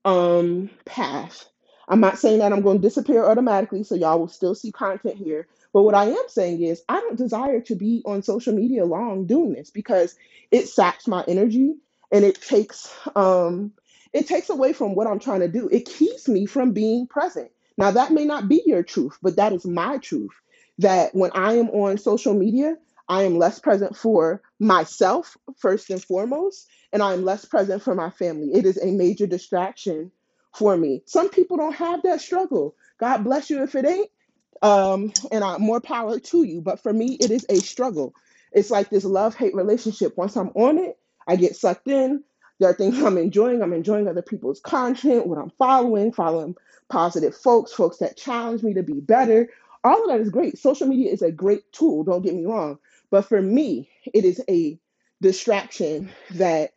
um 0.06 0.70
path. 0.86 1.46
I'm 1.88 2.00
not 2.00 2.18
saying 2.20 2.40
that 2.40 2.54
I'm 2.54 2.62
going 2.62 2.78
to 2.78 2.82
disappear 2.88 3.26
automatically, 3.26 3.84
so 3.84 3.96
y'all 3.96 4.20
will 4.20 4.28
still 4.28 4.56
see 4.56 4.72
content 4.72 5.18
here. 5.18 5.48
But 5.74 5.84
what 5.84 5.96
I 5.96 6.06
am 6.06 6.24
saying 6.28 6.62
is 6.64 6.84
I 6.88 7.00
don't 7.00 7.18
desire 7.18 7.60
to 7.62 7.76
be 7.76 8.02
on 8.06 8.22
social 8.24 8.54
media 8.54 8.86
long 8.86 9.26
doing 9.26 9.54
this 9.54 9.72
because 9.72 10.16
it 10.52 10.68
saps 10.68 11.08
my 11.08 11.24
energy 11.28 11.76
and 12.12 12.24
it 12.26 12.42
takes 12.42 12.94
um 13.16 13.74
it 14.16 14.28
takes 14.28 14.50
away 14.50 14.74
from 14.74 14.96
what 14.96 15.08
I'm 15.08 15.20
trying 15.20 15.42
to 15.42 15.50
do. 15.50 15.70
It 15.70 15.86
keeps 15.88 16.30
me 16.30 16.48
from 16.48 16.74
being 16.74 17.08
present. 17.08 17.52
Now 17.78 17.92
that 17.92 18.14
may 18.14 18.26
not 18.26 18.50
be 18.50 18.64
your 18.66 18.84
truth, 18.84 19.20
but 19.24 19.38
that 19.38 19.54
is 19.54 19.66
my 19.66 20.00
truth. 20.00 20.34
That 20.80 21.16
when 21.16 21.32
I 21.36 21.56
am 21.56 21.70
on 21.72 22.00
social 22.00 22.36
media, 22.36 22.78
I 23.10 23.24
am 23.24 23.40
less 23.40 23.60
present 23.60 23.98
for 23.98 24.44
myself 24.60 25.38
first 25.60 25.92
and 25.92 26.04
foremost 26.04 26.68
and 26.94 27.04
I'm 27.04 27.26
less 27.26 27.46
present 27.46 27.84
for 27.84 27.96
my 27.96 28.12
family. 28.12 28.52
It 28.56 28.66
is 28.66 28.80
a 28.82 28.88
major 28.92 29.28
distraction 29.28 30.12
for 30.56 30.78
me. 30.78 31.04
Some 31.08 31.30
people 31.30 31.58
don't 31.58 31.76
have 31.76 32.04
that 32.04 32.22
struggle. 32.22 32.76
God 33.00 33.26
bless 33.26 33.52
you 33.52 33.64
if 33.64 33.76
it 33.76 33.86
ain't. 33.86 34.10
Um, 34.64 35.14
and 35.32 35.44
I, 35.44 35.58
more 35.60 35.82
power 35.82 36.20
to 36.20 36.44
you. 36.44 36.62
But 36.62 36.82
for 36.82 36.94
me, 36.94 37.18
it 37.20 37.32
is 37.32 37.46
a 37.50 37.62
struggle. 37.62 38.16
It's 38.54 38.72
like 38.72 38.90
this 38.90 39.06
love 39.06 39.36
hate 39.36 39.56
relationship. 39.56 40.18
Once 40.18 40.38
I'm 40.38 40.50
on 40.56 40.80
it, 40.80 40.98
I 41.28 41.38
get 41.38 41.58
sucked 41.58 41.90
in. 41.90 42.24
There 42.60 42.70
are 42.70 42.74
things 42.74 42.98
I'm 43.04 43.18
enjoying. 43.18 43.62
I'm 43.62 43.74
enjoying 43.74 44.08
other 44.08 44.22
people's 44.22 44.60
content, 44.60 45.28
what 45.28 45.40
I'm 45.40 45.52
following, 45.58 46.12
following 46.12 46.56
positive 46.90 47.36
folks, 47.36 47.74
folks 47.74 47.98
that 47.98 48.18
challenge 48.18 48.64
me 48.64 48.74
to 48.76 48.84
be 48.84 49.00
better. 49.00 49.50
All 49.84 50.04
of 50.04 50.10
that 50.10 50.22
is 50.22 50.30
great. 50.30 50.58
Social 50.58 50.88
media 50.88 51.12
is 51.12 51.22
a 51.22 51.32
great 51.32 51.72
tool, 51.72 52.04
don't 52.04 52.24
get 52.24 52.34
me 52.36 52.46
wrong. 52.46 52.80
But 53.12 53.26
for 53.26 53.42
me, 53.42 53.90
it 54.14 54.26
is 54.26 54.42
a 54.50 54.80
distraction 55.22 56.12
that 56.32 56.72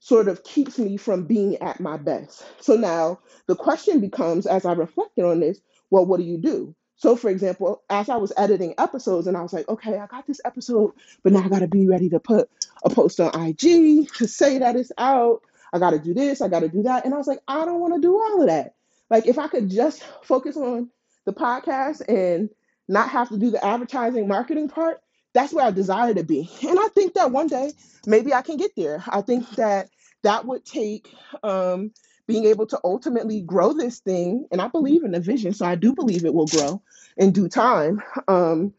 sort 0.00 0.28
of 0.28 0.44
keeps 0.44 0.78
me 0.78 0.96
from 0.96 1.24
being 1.26 1.56
at 1.58 1.80
my 1.80 1.96
best. 1.96 2.44
So 2.60 2.76
now 2.76 3.20
the 3.46 3.56
question 3.56 4.00
becomes, 4.00 4.46
as 4.46 4.64
I 4.66 4.72
reflected 4.72 5.24
on 5.24 5.40
this, 5.40 5.60
well, 5.90 6.06
what 6.06 6.18
do 6.18 6.24
you 6.24 6.38
do? 6.38 6.74
So, 7.02 7.16
for 7.16 7.30
example, 7.30 7.82
as 7.90 8.08
I 8.08 8.14
was 8.14 8.32
editing 8.36 8.74
episodes, 8.78 9.26
and 9.26 9.36
I 9.36 9.42
was 9.42 9.52
like, 9.52 9.68
okay, 9.68 9.98
I 9.98 10.06
got 10.06 10.24
this 10.24 10.40
episode, 10.44 10.92
but 11.24 11.32
now 11.32 11.42
I 11.42 11.48
got 11.48 11.58
to 11.58 11.66
be 11.66 11.88
ready 11.88 12.08
to 12.10 12.20
put 12.20 12.48
a 12.84 12.90
post 12.90 13.18
on 13.18 13.34
IG 13.34 14.08
to 14.18 14.28
say 14.28 14.58
that 14.58 14.76
it's 14.76 14.92
out. 14.96 15.42
I 15.72 15.80
got 15.80 15.90
to 15.90 15.98
do 15.98 16.14
this, 16.14 16.40
I 16.40 16.46
got 16.46 16.60
to 16.60 16.68
do 16.68 16.84
that. 16.84 17.04
And 17.04 17.12
I 17.12 17.16
was 17.16 17.26
like, 17.26 17.40
I 17.48 17.64
don't 17.64 17.80
want 17.80 17.94
to 17.94 18.00
do 18.00 18.14
all 18.14 18.42
of 18.42 18.46
that. 18.46 18.76
Like, 19.10 19.26
if 19.26 19.36
I 19.36 19.48
could 19.48 19.68
just 19.68 20.04
focus 20.22 20.56
on 20.56 20.90
the 21.24 21.32
podcast 21.32 22.02
and 22.08 22.50
not 22.86 23.08
have 23.08 23.30
to 23.30 23.36
do 23.36 23.50
the 23.50 23.64
advertising 23.64 24.28
marketing 24.28 24.68
part, 24.68 25.00
that's 25.32 25.52
where 25.52 25.66
I 25.66 25.72
desire 25.72 26.14
to 26.14 26.22
be. 26.22 26.48
And 26.64 26.78
I 26.78 26.86
think 26.86 27.14
that 27.14 27.32
one 27.32 27.48
day 27.48 27.72
maybe 28.06 28.32
I 28.32 28.42
can 28.42 28.58
get 28.58 28.76
there. 28.76 29.02
I 29.08 29.22
think 29.22 29.50
that 29.56 29.88
that 30.22 30.46
would 30.46 30.64
take 30.64 31.12
um, 31.42 31.90
being 32.26 32.44
able 32.46 32.66
to 32.66 32.80
ultimately 32.84 33.40
grow 33.40 33.72
this 33.72 33.98
thing. 33.98 34.46
And 34.50 34.60
I 34.60 34.68
believe 34.68 35.04
in 35.04 35.12
the 35.12 35.20
vision, 35.20 35.52
so 35.52 35.66
I 35.66 35.74
do 35.74 35.94
believe 35.94 36.24
it 36.24 36.34
will 36.34 36.46
grow 36.46 36.82
in 37.16 37.32
due 37.32 37.48
time. 37.48 38.02
Um, 38.28 38.72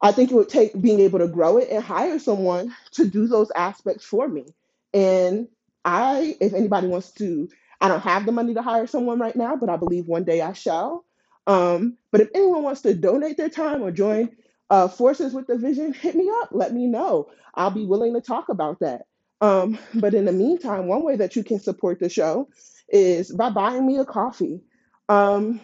I 0.00 0.12
think 0.12 0.30
it 0.30 0.34
would 0.34 0.48
take 0.48 0.80
being 0.80 1.00
able 1.00 1.18
to 1.18 1.28
grow 1.28 1.58
it 1.58 1.68
and 1.70 1.82
hire 1.82 2.18
someone 2.18 2.74
to 2.92 3.06
do 3.06 3.26
those 3.26 3.50
aspects 3.54 4.04
for 4.04 4.28
me. 4.28 4.46
And 4.94 5.48
I, 5.84 6.36
if 6.40 6.54
anybody 6.54 6.86
wants 6.86 7.10
to, 7.12 7.48
I 7.80 7.88
don't 7.88 8.00
have 8.00 8.26
the 8.26 8.32
money 8.32 8.54
to 8.54 8.62
hire 8.62 8.86
someone 8.86 9.18
right 9.18 9.34
now, 9.34 9.56
but 9.56 9.68
I 9.68 9.76
believe 9.76 10.06
one 10.06 10.24
day 10.24 10.40
I 10.40 10.52
shall. 10.52 11.04
Um, 11.46 11.96
but 12.10 12.20
if 12.20 12.28
anyone 12.34 12.62
wants 12.62 12.82
to 12.82 12.94
donate 12.94 13.36
their 13.36 13.48
time 13.48 13.82
or 13.82 13.90
join 13.90 14.30
uh, 14.70 14.88
forces 14.88 15.32
with 15.32 15.46
the 15.46 15.56
vision, 15.56 15.92
hit 15.92 16.14
me 16.14 16.30
up. 16.42 16.50
Let 16.52 16.72
me 16.72 16.86
know. 16.86 17.30
I'll 17.54 17.70
be 17.70 17.86
willing 17.86 18.14
to 18.14 18.20
talk 18.20 18.48
about 18.50 18.80
that. 18.80 19.06
Um, 19.40 19.78
but 19.94 20.14
in 20.14 20.24
the 20.24 20.32
meantime, 20.32 20.86
one 20.86 21.04
way 21.04 21.16
that 21.16 21.36
you 21.36 21.44
can 21.44 21.60
support 21.60 22.00
the 22.00 22.08
show 22.08 22.48
is 22.88 23.32
by 23.32 23.50
buying 23.50 23.86
me 23.86 23.98
a 23.98 24.04
coffee. 24.04 24.60
Um, 25.08 25.60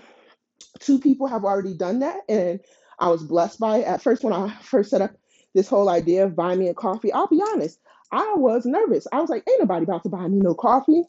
two 0.81 0.99
people 0.99 1.27
have 1.27 1.45
already 1.45 1.75
done 1.75 2.01
that 2.01 2.21
and 2.29 2.61
i 2.99 3.09
was 3.09 3.23
blessed 3.23 3.59
by 3.61 3.79
it. 3.79 3.87
At 3.87 4.03
first 4.03 4.25
when 4.25 4.33
i 4.33 4.55
first 4.63 4.91
set 4.91 5.01
up 5.03 5.13
this 5.55 5.69
whole 5.69 5.89
idea 5.89 6.25
of 6.25 6.37
buying 6.37 6.59
me 6.59 6.69
a 6.69 6.75
coffee 6.75 7.13
i'll 7.13 7.29
be 7.29 7.43
honest 7.53 7.79
i 8.13 8.35
was 8.37 8.67
nervous. 8.67 9.07
I 9.13 9.21
was 9.21 9.31
like 9.31 9.45
ain't 9.49 9.61
nobody 9.61 9.85
about 9.85 10.03
to 10.05 10.09
buy 10.09 10.27
me 10.29 10.39
no 10.41 10.55
coffee. 10.55 11.05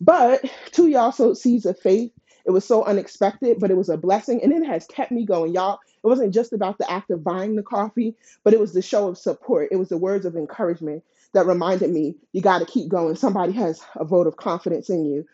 But 0.00 0.44
two 0.72 0.88
y'all 0.88 1.12
so 1.12 1.34
seeds 1.34 1.66
of 1.66 1.78
faith 1.78 2.12
it 2.46 2.50
was 2.52 2.64
so 2.64 2.84
unexpected 2.84 3.58
but 3.60 3.70
it 3.70 3.76
was 3.76 3.88
a 3.88 3.96
blessing 3.96 4.42
and 4.42 4.52
it 4.52 4.66
has 4.66 4.86
kept 4.86 5.12
me 5.12 5.24
going 5.24 5.52
y'all. 5.54 5.78
It 6.02 6.06
wasn't 6.06 6.34
just 6.34 6.52
about 6.52 6.78
the 6.78 6.90
act 6.90 7.10
of 7.10 7.24
buying 7.24 7.56
the 7.56 7.62
coffee 7.62 8.16
but 8.44 8.54
it 8.54 8.60
was 8.60 8.72
the 8.72 8.82
show 8.82 9.08
of 9.08 9.18
support. 9.18 9.68
It 9.72 9.76
was 9.76 9.88
the 9.88 9.98
words 9.98 10.26
of 10.26 10.36
encouragement 10.36 11.02
that 11.34 11.46
reminded 11.46 11.90
me 11.90 12.16
you 12.32 12.40
got 12.42 12.60
to 12.60 12.66
keep 12.66 12.88
going 12.88 13.16
somebody 13.16 13.52
has 13.52 13.80
a 13.96 14.04
vote 14.04 14.26
of 14.26 14.36
confidence 14.36 14.90
in 14.90 15.04
you 15.04 15.24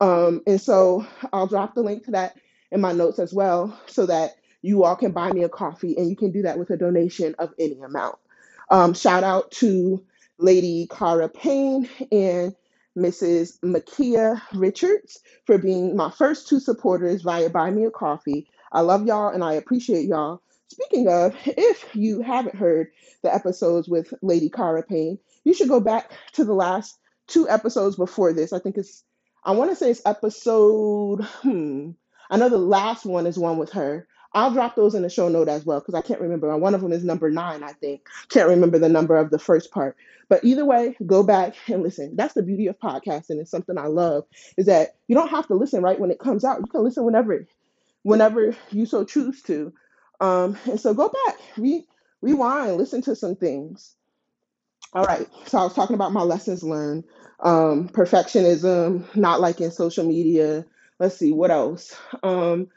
um, 0.00 0.42
and 0.46 0.60
so 0.60 1.06
I'll 1.32 1.48
drop 1.48 1.74
the 1.74 1.82
link 1.82 2.04
to 2.06 2.12
that 2.12 2.36
in 2.72 2.80
my 2.80 2.92
notes 2.92 3.18
as 3.18 3.34
well 3.34 3.78
so 3.86 4.06
that 4.06 4.36
you 4.62 4.84
all 4.84 4.96
can 4.96 5.12
buy 5.12 5.32
me 5.32 5.44
a 5.44 5.48
coffee 5.50 5.96
and 5.98 6.08
you 6.10 6.16
can 6.16 6.32
do 6.32 6.42
that 6.42 6.58
with 6.58 6.70
a 6.70 6.78
donation 6.78 7.34
of 7.38 7.52
any 7.58 7.80
amount. 7.80 8.16
Um, 8.70 8.94
shout 8.94 9.24
out 9.24 9.50
to 9.52 10.04
Lady 10.38 10.88
Cara 10.90 11.28
Payne 11.28 11.88
and 12.12 12.54
Mrs. 12.96 13.60
Makia 13.60 14.40
Richards 14.54 15.20
for 15.46 15.58
being 15.58 15.96
my 15.96 16.10
first 16.10 16.48
two 16.48 16.60
supporters 16.60 17.22
via 17.22 17.50
Buy 17.50 17.70
Me 17.70 17.84
a 17.84 17.90
Coffee. 17.90 18.48
I 18.72 18.82
love 18.82 19.06
y'all 19.06 19.30
and 19.30 19.44
I 19.44 19.54
appreciate 19.54 20.06
y'all. 20.06 20.42
Speaking 20.68 21.08
of, 21.08 21.34
if 21.46 21.94
you 21.94 22.22
haven't 22.22 22.56
heard 22.56 22.88
the 23.22 23.34
episodes 23.34 23.88
with 23.88 24.14
Lady 24.22 24.48
Cara 24.48 24.82
Payne, 24.82 25.18
you 25.44 25.54
should 25.54 25.68
go 25.68 25.80
back 25.80 26.10
to 26.32 26.44
the 26.44 26.54
last 26.54 26.98
two 27.26 27.48
episodes 27.48 27.96
before 27.96 28.32
this. 28.32 28.52
I 28.52 28.58
think 28.58 28.76
it's, 28.76 29.04
I 29.44 29.52
want 29.52 29.70
to 29.70 29.76
say 29.76 29.90
it's 29.90 30.02
episode, 30.04 31.24
hmm, 31.42 31.90
I 32.30 32.36
know 32.36 32.48
the 32.48 32.58
last 32.58 33.06
one 33.06 33.26
is 33.26 33.38
one 33.38 33.58
with 33.58 33.72
her. 33.72 34.06
I'll 34.32 34.52
drop 34.52 34.76
those 34.76 34.94
in 34.94 35.02
the 35.02 35.10
show 35.10 35.28
note 35.28 35.48
as 35.48 35.66
well 35.66 35.80
because 35.80 35.94
I 35.94 36.02
can't 36.02 36.20
remember. 36.20 36.56
One 36.56 36.74
of 36.74 36.80
them 36.80 36.92
is 36.92 37.02
number 37.02 37.30
nine, 37.30 37.64
I 37.64 37.72
think. 37.72 38.06
Can't 38.28 38.48
remember 38.48 38.78
the 38.78 38.88
number 38.88 39.16
of 39.16 39.30
the 39.30 39.40
first 39.40 39.72
part. 39.72 39.96
But 40.28 40.44
either 40.44 40.64
way, 40.64 40.96
go 41.04 41.24
back 41.24 41.56
and 41.68 41.82
listen. 41.82 42.14
That's 42.14 42.34
the 42.34 42.44
beauty 42.44 42.68
of 42.68 42.78
podcasting. 42.78 43.40
It's 43.40 43.50
something 43.50 43.76
I 43.76 43.86
love 43.86 44.24
is 44.56 44.66
that 44.66 44.94
you 45.08 45.16
don't 45.16 45.30
have 45.30 45.48
to 45.48 45.54
listen 45.54 45.82
right 45.82 45.98
when 45.98 46.12
it 46.12 46.20
comes 46.20 46.44
out. 46.44 46.60
You 46.60 46.66
can 46.66 46.84
listen 46.84 47.04
whenever, 47.04 47.44
whenever 48.02 48.56
you 48.70 48.86
so 48.86 49.04
choose 49.04 49.42
to. 49.42 49.72
Um, 50.20 50.56
and 50.66 50.78
so 50.78 50.94
go 50.94 51.08
back, 51.08 51.36
re- 51.56 51.86
rewind, 52.22 52.76
listen 52.76 53.02
to 53.02 53.16
some 53.16 53.34
things. 53.34 53.96
All 54.92 55.04
right. 55.04 55.28
So 55.46 55.58
I 55.58 55.64
was 55.64 55.74
talking 55.74 55.94
about 55.94 56.12
my 56.12 56.22
lessons 56.22 56.62
learned, 56.62 57.04
um, 57.40 57.88
perfectionism, 57.88 59.14
not 59.14 59.40
liking 59.40 59.70
social 59.70 60.04
media. 60.04 60.64
Let's 60.98 61.16
see 61.16 61.32
what 61.32 61.50
else. 61.50 61.96
Um, 62.22 62.68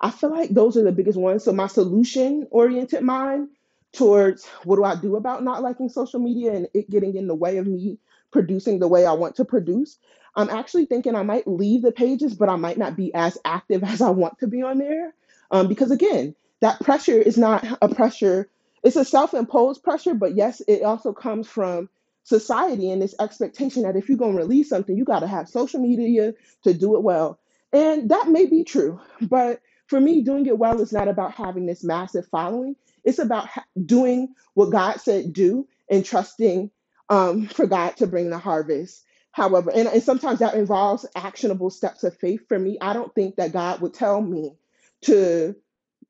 I 0.00 0.10
feel 0.10 0.30
like 0.30 0.50
those 0.50 0.76
are 0.76 0.84
the 0.84 0.92
biggest 0.92 1.18
ones. 1.18 1.44
So 1.44 1.52
my 1.52 1.68
solution 1.68 2.46
oriented 2.50 3.02
mind 3.02 3.48
towards 3.92 4.46
what 4.64 4.76
do 4.76 4.84
I 4.84 4.96
do 4.96 5.16
about 5.16 5.44
not 5.44 5.62
liking 5.62 5.88
social 5.88 6.20
media 6.20 6.52
and 6.52 6.68
it 6.74 6.90
getting 6.90 7.16
in 7.16 7.26
the 7.26 7.34
way 7.34 7.58
of 7.58 7.66
me 7.66 7.98
producing 8.30 8.78
the 8.78 8.88
way 8.88 9.06
I 9.06 9.12
want 9.12 9.36
to 9.36 9.44
produce. 9.44 9.98
I'm 10.34 10.50
actually 10.50 10.86
thinking 10.86 11.14
I 11.14 11.22
might 11.22 11.46
leave 11.46 11.82
the 11.82 11.92
pages, 11.92 12.34
but 12.34 12.48
I 12.48 12.56
might 12.56 12.78
not 12.78 12.96
be 12.96 13.14
as 13.14 13.38
active 13.44 13.82
as 13.84 14.00
I 14.02 14.10
want 14.10 14.38
to 14.40 14.46
be 14.46 14.62
on 14.62 14.78
there. 14.78 15.14
Um, 15.50 15.68
because 15.68 15.90
again, 15.90 16.34
that 16.60 16.80
pressure 16.80 17.18
is 17.18 17.38
not 17.38 17.64
a 17.82 17.88
pressure, 17.88 18.48
it's 18.82 18.96
a 18.96 19.04
self 19.04 19.34
imposed 19.34 19.82
pressure, 19.82 20.14
but 20.14 20.36
yes, 20.36 20.62
it 20.68 20.82
also 20.82 21.12
comes 21.12 21.48
from 21.48 21.88
society 22.24 22.90
and 22.90 23.02
this 23.02 23.14
expectation 23.20 23.82
that 23.82 23.96
if 23.96 24.08
you're 24.08 24.18
going 24.18 24.32
to 24.32 24.38
release 24.38 24.68
something, 24.68 24.96
you 24.96 25.04
got 25.04 25.20
to 25.20 25.26
have 25.26 25.48
social 25.48 25.80
media 25.80 26.34
to 26.64 26.74
do 26.74 26.96
it 26.96 27.02
well. 27.02 27.38
And 27.72 28.10
that 28.10 28.28
may 28.28 28.46
be 28.46 28.64
true, 28.64 29.00
but 29.20 29.60
for 29.86 30.00
me, 30.00 30.22
doing 30.22 30.46
it 30.46 30.58
well 30.58 30.80
is 30.80 30.92
not 30.92 31.08
about 31.08 31.34
having 31.34 31.66
this 31.66 31.84
massive 31.84 32.26
following. 32.28 32.76
It's 33.04 33.18
about 33.18 33.48
ha- 33.48 33.64
doing 33.84 34.34
what 34.54 34.70
God 34.70 35.00
said 35.00 35.32
do 35.32 35.66
and 35.90 36.04
trusting 36.04 36.70
um, 37.10 37.46
for 37.46 37.66
God 37.66 37.96
to 37.98 38.06
bring 38.06 38.30
the 38.30 38.38
harvest. 38.38 39.04
However, 39.32 39.70
and, 39.74 39.88
and 39.88 40.02
sometimes 40.02 40.38
that 40.40 40.54
involves 40.54 41.06
actionable 41.16 41.70
steps 41.70 42.04
of 42.04 42.16
faith. 42.16 42.46
For 42.48 42.58
me, 42.58 42.78
I 42.80 42.92
don't 42.92 43.14
think 43.14 43.36
that 43.36 43.52
God 43.52 43.80
would 43.80 43.94
tell 43.94 44.20
me 44.20 44.56
to 45.02 45.56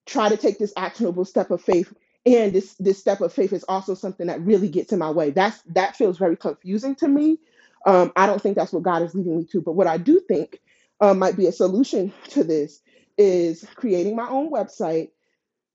try 0.06 0.28
to 0.28 0.36
take 0.36 0.58
this 0.58 0.72
actionable 0.76 1.24
step 1.24 1.50
of 1.50 1.62
faith 1.62 1.92
and 2.26 2.52
this 2.52 2.74
this 2.74 2.98
step 2.98 3.20
of 3.20 3.32
faith 3.32 3.52
is 3.52 3.64
also 3.64 3.94
something 3.94 4.26
that 4.28 4.40
really 4.42 4.68
gets 4.68 4.92
in 4.92 4.98
my 4.98 5.10
way 5.10 5.30
that's 5.30 5.60
that 5.62 5.96
feels 5.96 6.18
very 6.18 6.36
confusing 6.36 6.94
to 6.94 7.08
me 7.08 7.38
um, 7.86 8.12
i 8.16 8.26
don't 8.26 8.42
think 8.42 8.56
that's 8.56 8.72
what 8.72 8.82
god 8.82 9.02
is 9.02 9.14
leading 9.14 9.38
me 9.38 9.44
to 9.44 9.60
but 9.60 9.72
what 9.72 9.86
i 9.86 9.98
do 9.98 10.20
think 10.20 10.60
uh, 11.00 11.14
might 11.14 11.36
be 11.36 11.46
a 11.46 11.52
solution 11.52 12.12
to 12.28 12.44
this 12.44 12.80
is 13.18 13.66
creating 13.76 14.16
my 14.16 14.28
own 14.28 14.50
website 14.50 15.10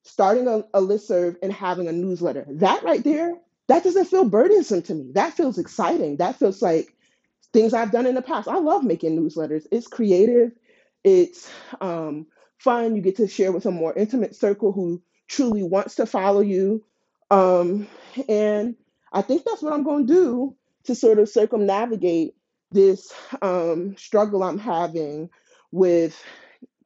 starting 0.04 0.48
a, 0.48 0.60
a 0.74 0.82
listserv 0.82 1.36
and 1.44 1.54
having 1.54 1.88
a 1.88 1.92
newsletter 1.92 2.46
that 2.50 2.84
right 2.84 3.04
there 3.04 3.36
that 3.68 3.84
doesn't 3.84 4.06
feel 4.06 4.26
burdensome 4.30 4.82
to 4.82 4.94
me 4.96 5.12
that 5.14 5.34
feels 5.34 5.58
exciting 5.58 6.18
that 6.18 6.38
feels 6.38 6.62
like 6.62 6.90
things 7.54 7.74
I've 7.74 7.92
done 7.92 8.06
in 8.06 8.16
the 8.16 8.22
past. 8.22 8.48
I 8.48 8.58
love 8.58 8.84
making 8.84 9.18
newsletters. 9.18 9.66
It's 9.72 9.88
creative, 9.88 10.52
it's 11.04 11.50
um, 11.82 12.28
fun. 12.58 12.96
You 12.96 13.02
get 13.02 13.18
to 13.18 13.28
share 13.28 13.52
with 13.52 13.66
a 13.66 13.72
more 13.72 13.94
intimate 13.94 14.36
circle 14.36 14.72
who 14.72 15.02
truly 15.28 15.64
wants 15.64 15.96
to 15.96 16.06
follow 16.06 16.42
you. 16.42 16.84
Um, 17.30 17.88
and 18.28 18.76
I 19.12 19.22
think 19.22 19.44
that's 19.46 19.62
what 19.62 19.74
I'm 19.74 19.84
going 19.84 20.08
to 20.08 20.14
do 20.14 20.56
to 20.86 20.96
sort 20.96 21.20
of 21.20 21.30
circumnavigate 21.30 22.36
this 22.72 23.14
um, 23.42 23.96
struggle 23.98 24.44
I'm 24.44 24.60
having 24.60 25.30
with 25.72 26.22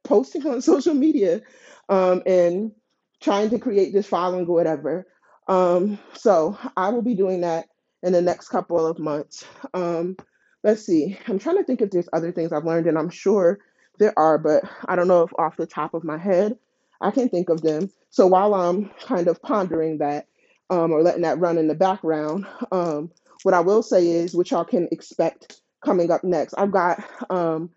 posting 0.04 0.46
on 0.46 0.62
social 0.62 0.94
media 0.94 1.42
um, 1.88 2.22
and 2.26 2.72
trying 3.20 3.50
to 3.50 3.58
create 3.58 3.92
this 3.92 4.06
following 4.06 4.46
or 4.46 4.54
whatever. 4.54 5.06
Um, 5.48 5.98
so 6.14 6.58
I 6.76 6.90
will 6.90 7.02
be 7.02 7.14
doing 7.14 7.42
that 7.42 7.66
in 8.02 8.12
the 8.12 8.22
next 8.22 8.48
couple 8.48 8.84
of 8.84 8.98
months. 8.98 9.44
Um, 9.74 10.16
let's 10.62 10.84
see. 10.84 11.18
I'm 11.26 11.38
trying 11.38 11.58
to 11.58 11.64
think 11.64 11.80
if 11.80 11.90
there's 11.90 12.08
other 12.12 12.32
things 12.32 12.52
I've 12.52 12.64
learned, 12.64 12.86
and 12.86 12.98
I'm 12.98 13.10
sure 13.10 13.58
there 13.98 14.16
are, 14.18 14.38
but 14.38 14.64
I 14.86 14.96
don't 14.96 15.08
know 15.08 15.22
if 15.22 15.32
off 15.38 15.56
the 15.56 15.66
top 15.66 15.94
of 15.94 16.04
my 16.04 16.18
head 16.18 16.56
I 17.02 17.10
can 17.10 17.28
think 17.28 17.48
of 17.48 17.62
them. 17.62 17.90
So 18.10 18.26
while 18.26 18.54
I'm 18.54 18.90
kind 19.04 19.28
of 19.28 19.42
pondering 19.42 19.98
that 19.98 20.26
um, 20.70 20.92
or 20.92 21.02
letting 21.02 21.22
that 21.22 21.38
run 21.38 21.58
in 21.58 21.68
the 21.68 21.74
background, 21.74 22.46
um, 22.70 23.10
what 23.42 23.54
I 23.54 23.60
will 23.60 23.82
say 23.82 24.06
is, 24.06 24.34
which 24.34 24.52
y'all 24.52 24.64
can 24.64 24.88
expect 24.92 25.60
coming 25.84 26.10
up 26.10 26.24
next, 26.24 26.54
I've 26.56 26.72
got. 26.72 27.02
Um, 27.30 27.70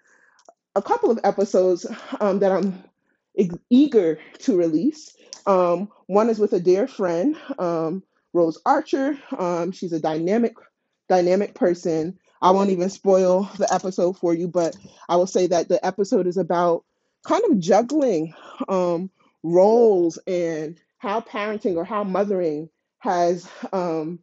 a 0.75 0.81
couple 0.81 1.09
of 1.09 1.19
episodes 1.23 1.85
um, 2.19 2.39
that 2.39 2.51
I'm 2.51 2.83
eager 3.69 4.19
to 4.39 4.57
release. 4.57 5.15
Um, 5.45 5.89
one 6.07 6.29
is 6.29 6.39
with 6.39 6.53
a 6.53 6.59
dear 6.59 6.87
friend, 6.87 7.37
um, 7.59 8.03
Rose 8.33 8.59
Archer. 8.65 9.17
Um, 9.37 9.71
she's 9.71 9.93
a 9.93 9.99
dynamic, 9.99 10.55
dynamic 11.07 11.55
person. 11.55 12.19
I 12.41 12.51
won't 12.51 12.69
even 12.69 12.89
spoil 12.89 13.49
the 13.57 13.73
episode 13.73 14.17
for 14.17 14.33
you, 14.33 14.47
but 14.47 14.75
I 15.07 15.15
will 15.15 15.27
say 15.27 15.47
that 15.47 15.69
the 15.69 15.83
episode 15.85 16.27
is 16.27 16.37
about 16.37 16.83
kind 17.25 17.43
of 17.49 17.59
juggling 17.59 18.33
um, 18.69 19.09
roles 19.43 20.17
and 20.27 20.79
how 20.99 21.21
parenting 21.21 21.75
or 21.75 21.85
how 21.85 22.03
mothering 22.03 22.69
has 22.99 23.47
um, 23.73 24.19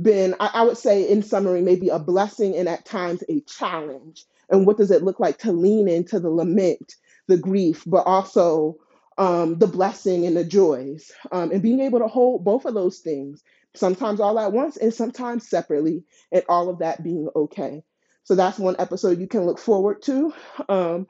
been, 0.00 0.34
I, 0.40 0.50
I 0.54 0.62
would 0.62 0.78
say, 0.78 1.08
in 1.08 1.22
summary, 1.22 1.62
maybe 1.62 1.88
a 1.88 1.98
blessing 1.98 2.56
and 2.56 2.68
at 2.68 2.84
times 2.86 3.22
a 3.28 3.40
challenge. 3.42 4.24
And 4.50 4.66
what 4.66 4.76
does 4.78 4.90
it 4.90 5.02
look 5.02 5.20
like 5.20 5.38
to 5.38 5.52
lean 5.52 5.88
into 5.88 6.20
the 6.20 6.30
lament, 6.30 6.94
the 7.28 7.36
grief, 7.38 7.82
but 7.86 8.06
also 8.06 8.78
um, 9.18 9.58
the 9.58 9.66
blessing 9.66 10.26
and 10.26 10.36
the 10.36 10.44
joys, 10.44 11.10
um, 11.32 11.50
and 11.52 11.62
being 11.62 11.80
able 11.80 11.98
to 12.00 12.08
hold 12.08 12.44
both 12.44 12.64
of 12.64 12.74
those 12.74 13.00
things, 13.00 13.42
sometimes 13.74 14.20
all 14.20 14.38
at 14.38 14.52
once 14.52 14.76
and 14.76 14.92
sometimes 14.92 15.48
separately, 15.48 16.04
and 16.30 16.42
all 16.48 16.68
of 16.68 16.78
that 16.78 17.02
being 17.02 17.28
okay. 17.36 17.82
So 18.24 18.34
that's 18.34 18.58
one 18.58 18.76
episode 18.78 19.18
you 19.20 19.26
can 19.26 19.44
look 19.44 19.58
forward 19.58 20.02
to. 20.02 20.32
Um, 20.68 21.06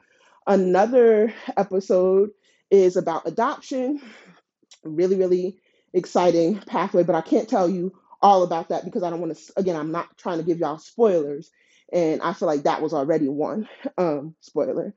another 0.47 1.33
episode 1.57 2.31
is 2.71 2.95
about 2.97 3.27
adoption. 3.27 4.01
Really 4.83 5.15
really 5.15 5.59
exciting 5.93 6.59
pathway 6.59 7.03
but 7.03 7.15
i 7.15 7.21
can't 7.21 7.47
tell 7.47 7.69
you 7.69 7.93
all 8.21 8.43
about 8.43 8.69
that 8.69 8.83
because 8.83 9.03
i 9.03 9.09
don't 9.09 9.21
want 9.21 9.35
to 9.35 9.53
again 9.57 9.75
i'm 9.75 9.91
not 9.91 10.17
trying 10.17 10.37
to 10.39 10.43
give 10.43 10.57
y'all 10.57 10.79
spoilers 10.79 11.51
and 11.91 12.21
i 12.21 12.33
feel 12.33 12.47
like 12.47 12.63
that 12.63 12.81
was 12.81 12.93
already 12.93 13.27
one 13.27 13.67
um 13.97 14.35
spoiler. 14.39 14.93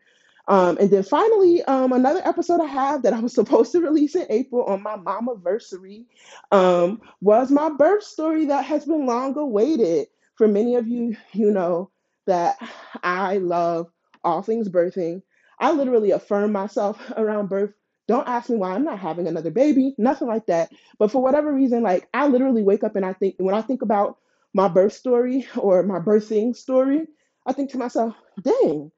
Um 0.49 0.79
and 0.81 0.91
then 0.91 1.03
finally 1.03 1.63
um 1.65 1.93
another 1.93 2.23
episode 2.25 2.61
i 2.63 2.67
have 2.67 3.03
that 3.03 3.13
i 3.13 3.21
was 3.21 3.35
supposed 3.41 3.73
to 3.73 3.81
release 3.81 4.15
in 4.15 4.27
april 4.31 4.65
on 4.65 4.83
my 4.83 4.97
mama 4.97 5.35
versary 5.35 6.07
um 6.51 7.01
was 7.21 7.51
my 7.51 7.69
birth 7.69 8.05
story 8.05 8.47
that 8.47 8.65
has 8.65 8.85
been 8.87 9.07
long 9.07 9.37
awaited. 9.37 10.07
For 10.37 10.49
many 10.49 10.77
of 10.77 10.87
you 10.89 11.17
you 11.33 11.51
know 11.51 11.91
that 12.27 12.57
i 13.03 13.37
love 13.39 13.89
all 14.25 14.43
things 14.43 14.69
birthing 14.69 15.23
i 15.61 15.73
literally 15.73 16.11
affirm 16.11 16.53
myself 16.53 17.01
around 17.17 17.49
birth 17.49 17.73
don't 18.07 18.29
ask 18.29 18.49
me 18.49 18.57
why 18.57 18.73
I'm 18.73 18.85
not 18.85 18.99
having 18.99 19.27
another 19.27 19.51
baby, 19.51 19.95
nothing 19.99 20.29
like 20.29 20.47
that. 20.47 20.71
But 20.99 21.11
for 21.11 21.23
whatever 21.23 21.53
reason, 21.53 21.83
like 21.83 22.09
I 22.15 22.29
literally 22.29 22.63
wake 22.63 22.85
up 22.85 22.97
and 22.97 23.05
I 23.05 23.13
think, 23.13 23.35
when 23.39 23.55
I 23.55 23.63
think 23.63 23.83
about 23.83 24.19
my 24.55 24.69
birth 24.69 24.93
story 24.93 25.47
or 25.57 25.83
my 25.83 25.99
birthing 25.99 26.55
story, 26.57 27.07
I 27.47 27.53
think 27.53 27.71
to 27.73 27.79
myself, 27.79 28.15
dang, 28.41 28.91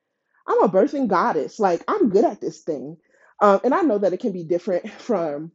I'm 0.47 0.63
a 0.63 0.69
birthing 0.69 1.09
goddess. 1.09 1.59
Like 1.59 1.83
I'm 1.89 2.11
good 2.11 2.25
at 2.25 2.41
this 2.41 2.61
thing. 2.63 2.99
Um, 3.41 3.61
and 3.65 3.75
I 3.75 3.83
know 3.83 3.99
that 3.99 4.13
it 4.13 4.21
can 4.21 4.33
be 4.33 4.45
different 4.45 4.91
from 5.01 5.53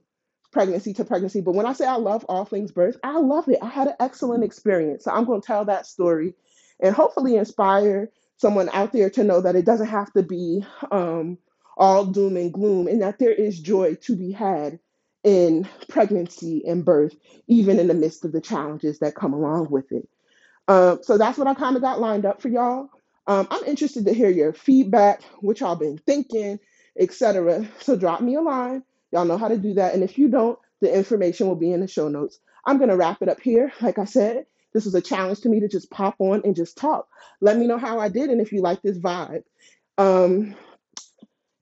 pregnancy 0.51 0.93
to 0.93 1.05
pregnancy, 1.05 1.41
but 1.41 1.55
when 1.55 1.65
I 1.65 1.73
say 1.73 1.85
I 1.85 1.95
love 1.95 2.25
all 2.29 2.45
things 2.45 2.71
birth, 2.71 2.97
I 3.03 3.17
love 3.17 3.47
it. 3.49 3.59
I 3.61 3.67
had 3.67 3.87
an 3.87 3.95
excellent 3.99 4.43
experience. 4.43 5.03
So 5.03 5.11
I'm 5.11 5.25
going 5.25 5.41
to 5.41 5.47
tell 5.47 5.65
that 5.65 5.85
story 5.85 6.35
and 6.79 6.95
hopefully 6.95 7.35
inspire 7.37 8.11
someone 8.37 8.69
out 8.73 8.93
there 8.93 9.09
to 9.11 9.23
know 9.23 9.41
that 9.41 9.55
it 9.55 9.65
doesn't 9.65 9.87
have 9.87 10.11
to 10.13 10.23
be 10.23 10.65
um, 10.91 11.37
all 11.77 12.05
doom 12.05 12.37
and 12.37 12.53
gloom 12.53 12.87
and 12.87 13.01
that 13.01 13.19
there 13.19 13.33
is 13.33 13.59
joy 13.59 13.95
to 14.03 14.15
be 14.15 14.31
had 14.31 14.79
in 15.23 15.67
pregnancy 15.89 16.63
and 16.67 16.85
birth, 16.85 17.15
even 17.47 17.79
in 17.79 17.87
the 17.87 17.93
midst 17.95 18.25
of 18.25 18.31
the 18.33 18.41
challenges 18.41 18.99
that 18.99 19.15
come 19.15 19.33
along 19.33 19.69
with 19.71 19.91
it. 19.91 20.07
Um, 20.67 20.99
so 21.03 21.17
that's 21.17 21.37
what 21.37 21.47
I 21.47 21.53
kind 21.53 21.75
of 21.75 21.81
got 21.81 22.01
lined 22.01 22.25
up 22.25 22.41
for 22.41 22.49
y'all. 22.49 22.89
Um, 23.27 23.47
I'm 23.51 23.65
interested 23.65 24.05
to 24.05 24.13
hear 24.13 24.29
your 24.29 24.53
feedback, 24.53 25.23
what 25.41 25.59
y'all 25.61 25.75
been 25.75 25.99
thinking, 25.99 26.59
etc. 26.99 27.67
So 27.81 27.95
drop 27.97 28.21
me 28.21 28.35
a 28.35 28.41
line. 28.41 28.83
Y'all 29.11 29.25
know 29.25 29.37
how 29.37 29.49
to 29.49 29.57
do 29.57 29.75
that. 29.75 29.93
And 29.95 30.03
if 30.03 30.17
you 30.17 30.29
don't, 30.29 30.59
the 30.81 30.95
information 30.95 31.47
will 31.47 31.55
be 31.55 31.71
in 31.71 31.81
the 31.81 31.87
show 31.87 32.09
notes. 32.09 32.39
I'm 32.65 32.79
gonna 32.79 32.97
wrap 32.97 33.21
it 33.21 33.29
up 33.29 33.41
here. 33.41 33.73
Like 33.81 33.99
I 33.99 34.05
said, 34.05 34.45
this 34.73 34.85
was 34.85 34.95
a 34.95 35.01
challenge 35.01 35.41
to 35.41 35.49
me 35.49 35.59
to 35.59 35.67
just 35.67 35.89
pop 35.89 36.15
on 36.19 36.41
and 36.43 36.55
just 36.55 36.77
talk. 36.77 37.07
Let 37.41 37.57
me 37.57 37.67
know 37.67 37.77
how 37.77 37.99
I 37.99 38.09
did 38.09 38.29
and 38.29 38.41
if 38.41 38.51
you 38.51 38.61
like 38.61 38.81
this 38.81 38.97
vibe. 38.97 39.43
Um, 39.97 40.55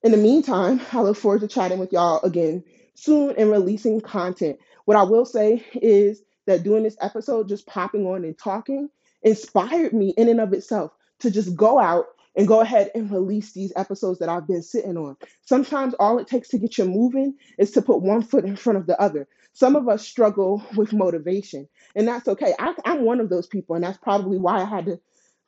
in 0.03 0.11
the 0.11 0.17
meantime, 0.17 0.81
I 0.91 1.01
look 1.01 1.17
forward 1.17 1.41
to 1.41 1.47
chatting 1.47 1.79
with 1.79 1.91
y'all 1.91 2.21
again 2.23 2.63
soon 2.95 3.35
and 3.37 3.51
releasing 3.51 4.01
content. 4.01 4.59
What 4.85 4.97
I 4.97 5.03
will 5.03 5.25
say 5.25 5.65
is 5.73 6.23
that 6.47 6.63
doing 6.63 6.83
this 6.83 6.97
episode, 7.01 7.49
just 7.49 7.67
popping 7.67 8.05
on 8.05 8.23
and 8.23 8.37
talking, 8.37 8.89
inspired 9.21 9.93
me 9.93 10.13
in 10.17 10.27
and 10.27 10.39
of 10.39 10.53
itself 10.53 10.91
to 11.19 11.29
just 11.29 11.55
go 11.55 11.79
out 11.79 12.05
and 12.35 12.47
go 12.47 12.61
ahead 12.61 12.91
and 12.95 13.11
release 13.11 13.51
these 13.51 13.73
episodes 13.75 14.19
that 14.19 14.29
I've 14.29 14.47
been 14.47 14.63
sitting 14.63 14.97
on. 14.97 15.17
Sometimes 15.41 15.93
all 15.99 16.19
it 16.19 16.27
takes 16.27 16.49
to 16.49 16.57
get 16.57 16.77
you 16.77 16.85
moving 16.85 17.35
is 17.57 17.71
to 17.71 17.81
put 17.81 18.01
one 18.01 18.21
foot 18.21 18.45
in 18.45 18.55
front 18.55 18.77
of 18.77 18.87
the 18.87 18.99
other. 19.01 19.27
Some 19.53 19.75
of 19.75 19.89
us 19.89 20.07
struggle 20.07 20.63
with 20.75 20.93
motivation, 20.93 21.67
and 21.95 22.07
that's 22.07 22.27
okay. 22.27 22.53
I, 22.57 22.73
I'm 22.85 23.03
one 23.03 23.19
of 23.19 23.29
those 23.29 23.47
people, 23.47 23.75
and 23.75 23.83
that's 23.83 23.97
probably 23.97 24.37
why 24.37 24.61
I 24.61 24.65
had 24.65 24.85
to 24.85 24.99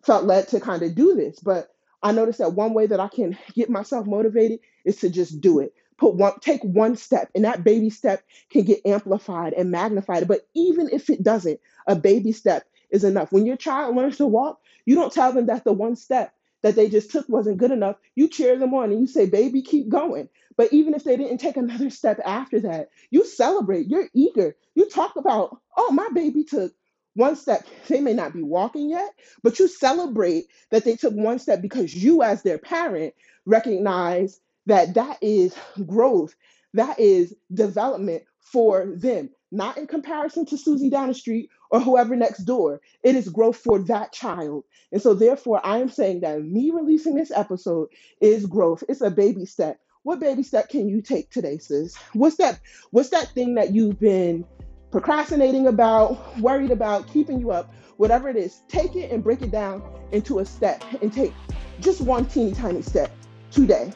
felt 0.04 0.26
led 0.26 0.48
to 0.50 0.60
kind 0.60 0.84
of 0.84 0.96
do 0.96 1.16
this. 1.16 1.40
But 1.40 1.70
I 2.02 2.12
noticed 2.12 2.40
that 2.40 2.54
one 2.54 2.74
way 2.74 2.86
that 2.88 3.00
I 3.00 3.08
can 3.08 3.38
get 3.54 3.70
myself 3.70 4.06
motivated 4.06 4.60
is 4.86 4.98
to 4.98 5.10
just 5.10 5.40
do 5.40 5.60
it. 5.60 5.74
Put 5.98 6.16
one, 6.16 6.40
take 6.42 6.62
one 6.64 6.98
step, 6.98 7.30
and 7.34 7.46
that 7.46 7.64
baby 7.64 7.90
step 7.90 8.24
can 8.50 8.64
get 8.64 8.86
amplified 8.86 9.54
and 9.54 9.72
magnified. 9.72 10.28
But 10.28 10.42
even 10.54 10.90
if 10.92 11.10
it 11.10 11.24
doesn't, 11.24 11.60
a 11.88 11.96
baby 11.96 12.34
step 12.34 12.66
is 12.90 13.04
enough. 13.04 13.32
When 13.32 13.46
your 13.46 13.58
child 13.58 13.96
learns 13.96 14.18
to 14.18 14.28
walk, 14.28 14.60
you 14.86 14.96
don't 14.96 15.14
tell 15.14 15.32
them 15.32 15.46
that 15.46 15.64
the 15.64 15.72
one 15.72 15.96
step 15.96 16.34
that 16.64 16.76
they 16.76 16.90
just 16.90 17.12
took 17.12 17.30
wasn't 17.30 17.58
good 17.60 17.72
enough. 17.72 17.98
You 18.16 18.30
cheer 18.30 18.60
them 18.60 18.74
on 18.76 18.92
and 18.92 19.02
you 19.02 19.08
say, 19.08 19.28
baby, 19.28 19.64
keep 19.64 19.90
going. 19.90 20.30
But 20.58 20.74
even 20.74 20.96
if 20.96 21.06
they 21.06 21.18
didn't 21.18 21.40
take 21.40 21.58
another 21.58 21.92
step 21.92 22.20
after 22.26 22.62
that, 22.62 22.90
you 23.12 23.26
celebrate, 23.26 23.88
you're 23.88 24.10
eager. 24.16 24.56
You 24.76 24.90
talk 24.90 25.16
about, 25.18 25.60
oh, 25.78 25.92
my 25.92 26.10
baby 26.14 26.46
took 26.46 26.74
one 27.16 27.36
step. 27.38 27.68
They 27.90 28.02
may 28.02 28.14
not 28.14 28.34
be 28.34 28.44
walking 28.44 28.90
yet, 28.90 29.12
but 29.44 29.60
you 29.60 29.68
celebrate 29.70 30.46
that 30.72 30.86
they 30.86 30.98
took 30.98 31.14
one 31.14 31.40
step 31.40 31.62
because 31.62 31.96
you, 31.96 32.24
as 32.24 32.44
their 32.44 32.60
parent, 32.60 33.16
recognize 33.46 34.40
that 34.68 34.96
that 34.96 35.20
is 35.22 35.56
growth, 35.86 36.36
that 36.74 37.00
is 37.00 37.36
development 37.54 38.24
for 38.42 38.94
them, 38.98 39.30
not 39.54 39.78
in 39.78 39.88
comparison 39.88 40.46
to 40.48 40.58
Susie 40.58 40.90
down 40.90 41.08
the 41.08 41.14
street 41.14 41.50
or 41.70 41.80
whoever 41.80 42.16
next 42.16 42.40
door. 42.40 42.82
It 43.04 43.16
is 43.16 43.30
growth 43.30 43.58
for 43.58 43.80
that 43.84 44.12
child. 44.12 44.64
And 44.92 45.02
so, 45.02 45.14
therefore, 45.14 45.62
I 45.64 45.78
am 45.78 45.90
saying 45.90 46.22
that 46.22 46.44
me 46.44 46.72
releasing 46.72 47.16
this 47.16 47.32
episode 47.32 47.90
is 48.20 48.46
growth. 48.48 48.84
It's 48.90 49.02
a 49.02 49.12
baby 49.12 49.46
step. 49.46 49.80
What 50.02 50.20
baby 50.20 50.44
step 50.44 50.70
can 50.70 50.90
you 50.90 51.02
take 51.02 51.30
today, 51.30 51.60
sis? 51.60 51.96
What's 52.14 52.38
that? 52.38 52.60
What's 52.92 53.10
that 53.10 53.30
thing 53.30 53.56
that 53.56 53.74
you've 53.74 54.00
been 54.00 54.44
procrastinating 54.92 55.68
about, 55.68 56.40
worried 56.40 56.72
about, 56.72 57.08
keeping 57.08 57.40
you 57.40 57.52
up? 57.52 57.74
Whatever 57.98 58.30
it 58.30 58.36
is, 58.36 58.64
take 58.68 58.96
it 58.96 59.12
and 59.12 59.24
break 59.24 59.42
it 59.44 59.52
down 59.52 59.84
into 60.12 60.40
a 60.40 60.46
step 60.46 60.84
and 61.02 61.14
take 61.14 61.32
just 61.80 62.02
one 62.02 62.26
teeny 62.26 62.54
tiny 62.54 62.82
step 62.82 63.12
today. 63.52 63.94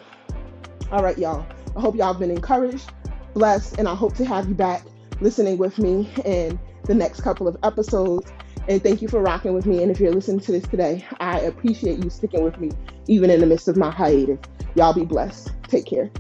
All 0.92 1.04
right, 1.04 1.18
y'all. 1.18 1.46
I 1.76 1.82
hope 1.82 1.96
y'all 1.96 2.14
have 2.14 2.20
been 2.20 2.32
encouraged, 2.32 2.92
blessed, 3.34 3.78
and 3.78 3.88
I 3.88 3.96
hope 3.96 4.16
to 4.16 4.26
have 4.26 4.48
you 4.48 4.56
back 4.56 4.84
listening 5.22 5.58
with 5.58 5.78
me 5.80 6.10
in 6.26 6.60
the 6.84 6.94
next 6.94 7.22
couple 7.22 7.48
of 7.48 7.58
episodes. 7.64 8.32
And 8.68 8.84
thank 8.84 9.02
you 9.02 9.08
for 9.08 9.22
rocking 9.22 9.54
with 9.54 9.66
me. 9.66 9.82
And 9.82 9.92
if 9.92 10.00
you're 10.00 10.12
listening 10.12 10.42
to 10.42 10.52
this 10.52 10.68
today, 10.68 11.06
I 11.20 11.40
appreciate 11.40 12.04
you 12.04 12.10
sticking 12.10 12.44
with 12.44 12.60
me 12.60 12.72
even 13.08 13.30
in 13.30 13.40
the 13.40 13.46
midst 13.46 13.68
of 13.68 13.78
my 13.78 13.92
hiatus. 13.92 14.40
Y'all 14.76 14.94
be 14.94 15.06
blessed. 15.06 15.52
Take 15.68 15.86
care. 15.86 16.12